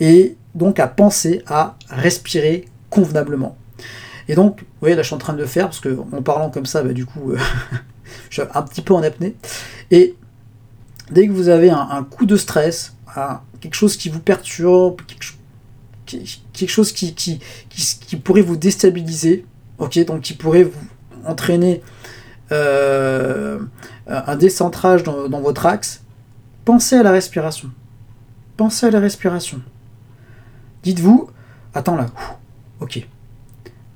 et 0.00 0.36
donc 0.54 0.78
à 0.80 0.88
penser 0.88 1.42
à 1.46 1.76
respirer 1.88 2.66
convenablement. 2.90 3.56
Et 4.28 4.34
donc, 4.34 4.60
vous 4.60 4.66
voyez, 4.80 4.96
là 4.96 5.02
je 5.02 5.08
suis 5.08 5.14
en 5.14 5.18
train 5.18 5.32
de 5.32 5.38
le 5.38 5.46
faire 5.46 5.66
parce 5.66 5.80
que 5.80 5.98
en 6.12 6.22
parlant 6.22 6.50
comme 6.50 6.66
ça, 6.66 6.82
bah, 6.82 6.92
du 6.92 7.06
coup, 7.06 7.32
euh, 7.32 7.38
je 8.30 8.40
suis 8.40 8.50
un 8.54 8.62
petit 8.62 8.82
peu 8.82 8.94
en 8.94 9.02
apnée. 9.02 9.36
Et 9.90 10.14
dès 11.10 11.26
que 11.26 11.32
vous 11.32 11.48
avez 11.48 11.70
un, 11.70 12.04
coup 12.08 12.26
de 12.26 12.36
stress, 12.36 12.93
quelque 13.60 13.74
chose 13.74 13.96
qui 13.96 14.08
vous 14.08 14.20
perturbe, 14.20 15.00
quelque, 16.06 16.70
chose 16.70 16.92
qui, 16.92 17.40
pourrait 18.22 18.42
vous 18.42 18.56
déstabiliser, 18.56 19.44
donc 19.78 20.20
qui 20.20 20.34
pourrait 20.34 20.64
vous 20.64 20.86
entraîner 21.24 21.82
euh, 22.52 23.58
un 24.06 24.36
décentrage 24.36 25.02
dans, 25.02 25.40
votre 25.40 25.66
axe, 25.66 26.02
pensez 26.64 26.96
à 26.96 27.02
la 27.02 27.12
respiration. 27.12 27.70
Pensez 28.56 28.86
à 28.86 28.90
la 28.90 29.00
respiration. 29.00 29.60
Dites-vous, 30.82 31.30
attends 31.72 31.96
là, 31.96 32.06
ok. 32.80 33.06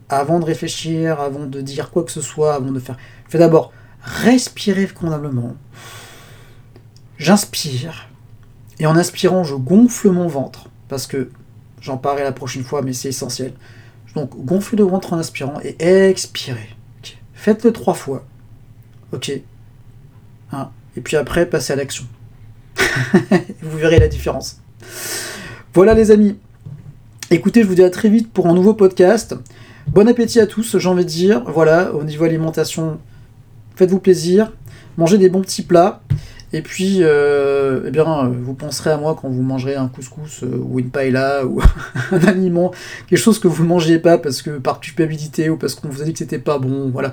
Avant 0.09 0.41
de 0.41 0.45
réfléchir, 0.45 1.21
avant 1.21 1.45
de 1.45 1.61
dire 1.61 1.91
quoi 1.91 2.03
que 2.03 2.11
ce 2.11 2.23
soit, 2.23 2.55
avant 2.55 2.73
de 2.73 2.81
faire. 2.81 2.97
Faites 3.29 3.41
d'abord 3.41 3.73
respirer 4.03 4.87
convenablement. 4.87 5.55
J'inspire. 7.19 8.08
Et 8.81 8.87
en 8.87 8.97
inspirant, 8.97 9.45
je 9.45 9.55
gonfle 9.55 10.11
mon 10.11 10.29
ventre. 10.29 10.69
Parce 10.89 11.07
que 11.07 11.31
j'en 11.81 11.97
parlerai 11.97 12.25
la 12.25 12.33
prochaine 12.33 12.65
fois, 12.65 12.83
mais 12.83 12.93
c'est 12.93 13.09
essentiel. 13.09 13.53
Donc, 14.15 14.37
gonflez 14.45 14.77
le 14.77 14.85
ventre 14.85 15.13
en 15.13 15.19
inspirant 15.19 15.61
et 15.63 15.77
expirez. 16.09 16.69
Faites-le 17.35 17.73
trois 17.73 17.95
fois. 17.95 18.25
Ok. 19.13 19.31
Hein. 20.51 20.71
Et 20.97 21.01
puis 21.01 21.17
après, 21.17 21.47
passez 21.47 21.73
à 21.73 21.77
l'action. 21.77 22.05
vous 23.63 23.79
verrez 23.79 24.01
la 24.01 24.09
différence. 24.09 24.61
Voilà 25.73 25.95
les 25.95 26.11
amis. 26.11 26.37
Écoutez, 27.31 27.63
je 27.63 27.69
vous 27.69 27.77
dis 27.77 27.85
à 27.85 27.91
très 27.91 28.09
vite 28.09 28.33
pour 28.33 28.49
un 28.49 28.55
nouveau 28.55 28.75
podcast. 28.75 29.37
Bon 29.87 30.09
appétit 30.09 30.41
à 30.41 30.47
tous, 30.47 30.79
j'ai 30.79 30.89
envie 30.89 31.05
de 31.05 31.11
dire. 31.11 31.45
Voilà, 31.47 31.95
au 31.95 32.03
niveau 32.03 32.25
alimentation, 32.25 32.99
faites-vous 33.77 34.01
plaisir. 34.01 34.53
Mangez 34.97 35.19
des 35.19 35.29
bons 35.29 35.43
petits 35.43 35.63
plats. 35.63 36.03
Et 36.53 36.63
puis, 36.63 36.99
euh, 37.01 37.83
eh 37.87 37.91
bien, 37.91 38.29
vous 38.29 38.55
penserez 38.55 38.91
à 38.91 38.97
moi 38.97 39.17
quand 39.21 39.29
vous 39.29 39.43
mangerez 39.43 39.75
un 39.75 39.89
couscous 39.89 40.43
euh, 40.43 40.57
ou 40.57 40.79
une 40.79 40.91
paella 40.91 41.45
ou 41.45 41.61
un 42.11 42.25
aliment, 42.25 42.73
quelque 43.07 43.19
chose 43.19 43.39
que 43.39 43.49
vous 43.49 43.65
ne 43.65 43.69
mangez 43.69 43.99
pas 43.99 44.17
parce 44.17 44.41
que 44.41 44.59
par 44.59 44.81
culpabilité 44.81 45.51
ou 45.51 45.59
parce 45.59 45.75
qu'on 45.75 45.89
vous 45.89 46.01
a 46.01 46.05
dit 46.07 46.13
que 46.13 46.19
c'était 46.19 46.39
pas 46.39 46.59
bon. 46.59 46.89
Voilà. 46.91 47.13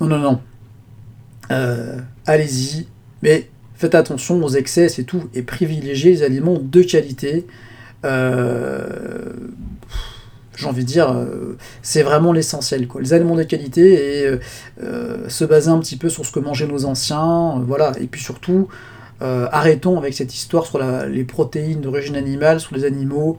Non, 0.00 0.06
non, 0.06 0.18
non. 0.18 0.40
Euh, 1.50 1.98
allez-y, 2.26 2.86
mais 3.22 3.48
faites 3.74 3.96
attention 3.96 4.42
aux 4.44 4.50
excès, 4.50 4.88
c'est 4.88 5.04
tout, 5.04 5.28
et 5.34 5.42
privilégiez 5.42 6.12
les 6.12 6.22
aliments 6.22 6.58
de 6.60 6.82
qualité. 6.82 7.46
J'ai 10.58 10.66
envie 10.66 10.82
de 10.82 10.88
dire, 10.88 11.10
euh, 11.10 11.56
c'est 11.82 12.02
vraiment 12.02 12.32
l'essentiel. 12.32 12.86
Quoi. 12.88 13.00
Les 13.00 13.12
aliments 13.12 13.36
de 13.36 13.44
qualité 13.44 14.24
et 14.24 14.38
se 15.28 15.44
baser 15.44 15.70
un 15.70 15.78
petit 15.78 15.96
peu 15.96 16.08
sur 16.08 16.26
ce 16.26 16.32
que 16.32 16.40
mangeaient 16.40 16.66
nos 16.66 16.84
anciens, 16.84 17.62
voilà. 17.66 17.92
Et 18.00 18.06
puis 18.06 18.20
surtout, 18.20 18.68
arrêtons 19.20 19.98
avec 19.98 20.14
cette 20.14 20.34
histoire 20.34 20.66
sur 20.66 20.78
les 20.78 21.24
protéines 21.24 21.80
d'origine 21.80 22.16
animale, 22.16 22.60
sur 22.60 22.74
les 22.74 22.84
animaux. 22.84 23.36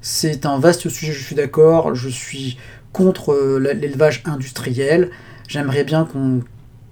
C'est 0.00 0.46
un 0.46 0.58
vaste 0.58 0.88
sujet, 0.88 1.12
je 1.12 1.24
suis 1.24 1.36
d'accord. 1.36 1.94
Je 1.94 2.08
suis 2.08 2.58
contre 2.92 3.58
l'élevage 3.58 4.22
industriel. 4.26 5.10
J'aimerais 5.48 5.84
bien 5.84 6.04
qu'on 6.04 6.42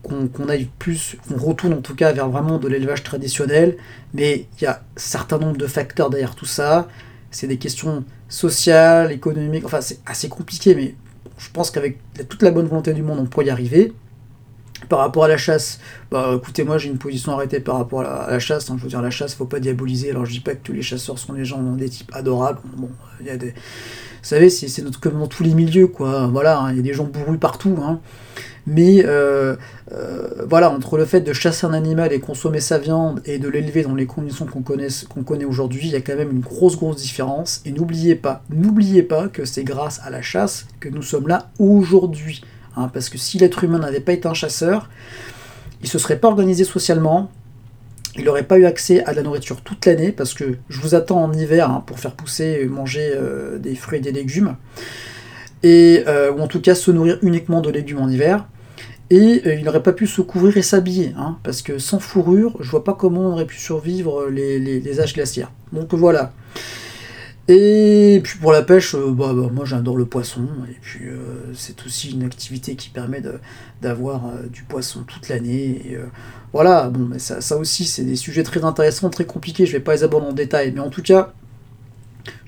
qu'on 0.03 0.49
aille 0.49 0.69
plus, 0.79 1.17
qu'on 1.29 1.37
retourne 1.37 1.75
en 1.75 1.81
tout 1.81 1.95
cas 1.95 2.13
vers 2.13 2.29
vraiment 2.29 2.59
de 2.59 2.69
l'élevage 2.69 3.03
traditionnel, 3.03 3.77
mais 4.15 4.47
il 4.59 4.65
y 4.65 4.67
a 4.67 4.77
un 4.77 4.81
certain 4.97 5.39
nombre 5.39 5.57
de 5.57 5.67
facteurs 5.67 6.11
derrière 6.11 6.35
tout 6.35 6.47
ça. 6.47 6.89
C'est 7.31 7.47
des 7.47 7.59
questions 7.59 8.05
sociales, 8.29 9.13
économiques, 9.13 9.65
enfin 9.65 9.81
c'est 9.81 10.01
assez 10.07 10.29
compliqué, 10.29 10.75
mais 10.75 10.95
je 11.39 11.49
pense 11.51 11.71
qu'avec 11.71 11.99
toute 12.29 12.43
la 12.43 12.51
bonne 12.51 12.67
volonté 12.67 12.93
du 12.93 13.03
monde, 13.03 13.19
on 13.21 13.27
pourrait 13.27 13.47
y 13.47 13.51
arriver. 13.51 13.93
Par 14.89 15.01
rapport 15.01 15.25
à 15.25 15.29
la 15.29 15.37
chasse, 15.37 15.79
bah 16.11 16.33
écoutez, 16.37 16.65
moi 16.65 16.79
j'ai 16.79 16.89
une 16.89 16.99
position 16.99 17.33
arrêtée 17.33 17.61
par 17.61 17.77
rapport 17.77 18.01
à 18.01 18.31
la, 18.31 18.39
chasse. 18.39 18.71
Hein. 18.71 18.77
je 18.79 18.83
veux 18.83 18.89
dire, 18.89 19.03
la 19.03 19.11
chasse, 19.11 19.35
faut 19.35 19.45
pas 19.45 19.61
diaboliser. 19.61 20.11
Alors 20.11 20.25
je 20.25 20.33
dis 20.33 20.41
pas 20.41 20.55
que 20.55 20.63
tous 20.63 20.73
les 20.73 20.83
chasseurs 20.83 21.19
sont 21.19 21.35
des 21.35 21.45
gens, 21.45 21.61
des 21.75 21.89
types 21.89 22.11
adorables. 22.15 22.61
Bon, 22.77 22.89
il 23.21 23.27
y 23.27 23.31
a 23.31 23.37
des. 23.37 23.51
Vous 23.51 24.27
savez, 24.27 24.49
c'est 24.49 24.83
comme 25.01 25.19
dans 25.19 25.27
tous 25.27 25.43
les 25.43 25.55
milieux, 25.55 25.87
quoi. 25.87 26.27
Voilà, 26.29 26.61
hein, 26.61 26.71
il 26.73 26.77
y 26.77 26.81
a 26.81 26.83
des 26.83 26.95
gens 26.95 27.05
bourrus 27.05 27.39
partout. 27.39 27.77
Hein. 27.83 28.01
Mais 28.67 29.05
euh, 29.05 29.57
euh, 29.93 30.29
voilà, 30.49 30.71
entre 30.71 30.97
le 30.97 31.05
fait 31.05 31.21
de 31.21 31.33
chasser 31.33 31.67
un 31.67 31.73
animal 31.73 32.13
et 32.13 32.21
consommer 32.21 32.61
sa 32.61 32.79
viande 32.79 33.21
et 33.25 33.39
de 33.39 33.49
l'élever 33.49 33.83
dans 33.83 33.95
les 33.95 34.07
conditions 34.07 34.47
qu'on 34.47 34.63
connaît, 34.63 35.45
aujourd'hui, 35.45 35.83
il 35.85 35.91
y 35.91 35.97
a 35.97 36.01
quand 36.01 36.17
même 36.17 36.31
une 36.31 36.41
grosse 36.41 36.77
grosse 36.77 36.97
différence. 36.97 37.63
Et 37.65 37.73
n'oubliez 37.73 38.15
pas, 38.15 38.43
n'oubliez 38.51 39.03
pas 39.03 39.29
que 39.29 39.45
c'est 39.45 39.65
grâce 39.65 40.01
à 40.05 40.11
la 40.11 40.23
chasse 40.23 40.67
que 40.79 40.89
nous 40.89 41.03
sommes 41.03 41.29
là 41.29 41.51
aujourd'hui. 41.59 42.43
Hein, 42.77 42.91
parce 42.93 43.09
que 43.09 43.19
si 43.19 43.39
l'être 43.39 43.65
humain 43.65 43.79
n'avait 43.79 44.01
pas 44.01 44.13
été 44.13 44.29
un 44.29 44.35
chasseur, 44.35 44.89
il 45.83 45.89
se 45.89 45.99
serait 45.99 46.19
pas 46.19 46.29
organisé 46.29 46.65
socialement, 46.65 47.31
il 48.17 48.25
n'aurait 48.25 48.45
pas 48.45 48.59
eu 48.59 48.65
accès 48.65 49.03
à 49.05 49.13
la 49.13 49.23
nourriture 49.23 49.63
toute 49.63 49.87
l'année, 49.87 50.13
parce 50.13 50.35
que 50.35 50.57
je 50.69 50.81
vous 50.81 50.95
attends 50.95 51.23
en 51.23 51.33
hiver 51.33 51.71
hein, 51.71 51.83
pour 51.87 51.99
faire 51.99 52.13
pousser 52.13 52.61
et 52.63 52.67
manger 52.67 53.13
euh, 53.15 53.59
des 53.59 53.75
fruits 53.75 53.99
et 53.99 54.03
des 54.03 54.13
légumes 54.13 54.57
et, 55.63 56.05
euh, 56.07 56.33
ou 56.33 56.41
en 56.41 56.47
tout 56.47 56.61
cas 56.61 56.75
se 56.75 56.91
nourrir 56.91 57.19
uniquement 57.23 57.61
de 57.61 57.71
légumes 57.71 58.01
en 58.01 58.09
hiver. 58.09 58.47
Et 59.13 59.43
il 59.59 59.65
n'aurait 59.65 59.83
pas 59.83 59.93
pu 59.93 60.07
se 60.07 60.21
couvrir 60.21 60.57
et 60.57 60.63
s'habiller, 60.63 61.15
hein, 61.19 61.37
parce 61.43 61.63
que 61.63 61.79
sans 61.79 61.99
fourrure, 61.99 62.57
je 62.61 62.71
vois 62.71 62.85
pas 62.85 62.95
comment 62.95 63.23
on 63.23 63.33
aurait 63.33 63.45
pu 63.45 63.59
survivre 63.59 64.29
les, 64.31 64.61
les 64.61 65.01
âges 65.01 65.15
glaciaires. 65.15 65.51
Donc 65.73 65.93
voilà. 65.95 66.33
Et 67.53 68.21
puis 68.23 68.39
pour 68.39 68.53
la 68.53 68.63
pêche, 68.63 68.95
euh, 68.95 69.11
bah, 69.11 69.33
bah, 69.35 69.49
moi 69.53 69.65
j'adore 69.65 69.97
le 69.97 70.05
poisson, 70.05 70.47
et 70.71 70.77
puis 70.81 71.09
euh, 71.09 71.53
c'est 71.53 71.85
aussi 71.85 72.13
une 72.13 72.23
activité 72.23 72.77
qui 72.77 72.91
permet 72.91 73.21
d'avoir 73.83 74.27
euh, 74.27 74.47
du 74.47 74.63
poisson 74.63 75.03
toute 75.03 75.29
l'année. 75.29 75.99
voilà, 76.53 76.89
bon, 76.91 77.09
mais 77.11 77.19
ça, 77.19 77.41
ça 77.41 77.57
aussi 77.57 77.87
c'est 77.87 78.05
des 78.05 78.15
sujets 78.15 78.45
très 78.45 78.65
intéressants, 78.65 79.11
très 79.11 79.25
compliqués, 79.25 79.67
je 79.67 79.73
vais 79.73 79.81
pas 79.81 79.95
les 79.95 80.05
aborder 80.05 80.29
en 80.29 80.33
détail, 80.33 80.71
mais 80.73 80.81
en 80.81 80.91
tout 80.91 81.03
cas, 81.03 81.33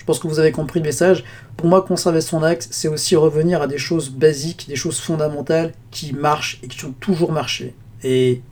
je 0.02 0.04
pense 0.04 0.18
que 0.18 0.26
vous 0.26 0.40
avez 0.40 0.50
compris 0.50 0.80
le 0.80 0.86
message. 0.86 1.22
Pour 1.56 1.68
moi, 1.68 1.80
conserver 1.80 2.20
son 2.20 2.42
axe, 2.42 2.66
c'est 2.72 2.88
aussi 2.88 3.14
revenir 3.14 3.62
à 3.62 3.68
des 3.68 3.78
choses 3.78 4.10
basiques, 4.10 4.66
des 4.66 4.74
choses 4.74 4.98
fondamentales 4.98 5.74
qui 5.92 6.12
marchent 6.12 6.58
et 6.64 6.66
qui 6.66 6.84
ont 6.84 6.94
toujours 6.98 7.30
marché. 7.30 7.72
Et, 8.02 8.42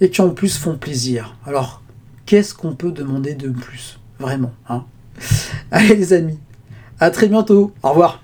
et 0.00 0.10
qui 0.10 0.20
en 0.20 0.30
plus 0.30 0.58
font 0.58 0.76
plaisir. 0.76 1.36
Alors, 1.46 1.82
qu'est-ce 2.26 2.52
qu'on 2.52 2.74
peut 2.74 2.90
demander 2.90 3.34
de 3.34 3.48
plus? 3.48 4.00
Vraiment, 4.18 4.52
hein? 4.68 4.86
Allez 5.70 5.94
les 5.94 6.12
amis, 6.12 6.40
à 6.98 7.12
très 7.12 7.28
bientôt, 7.28 7.72
au 7.84 7.90
revoir 7.90 8.20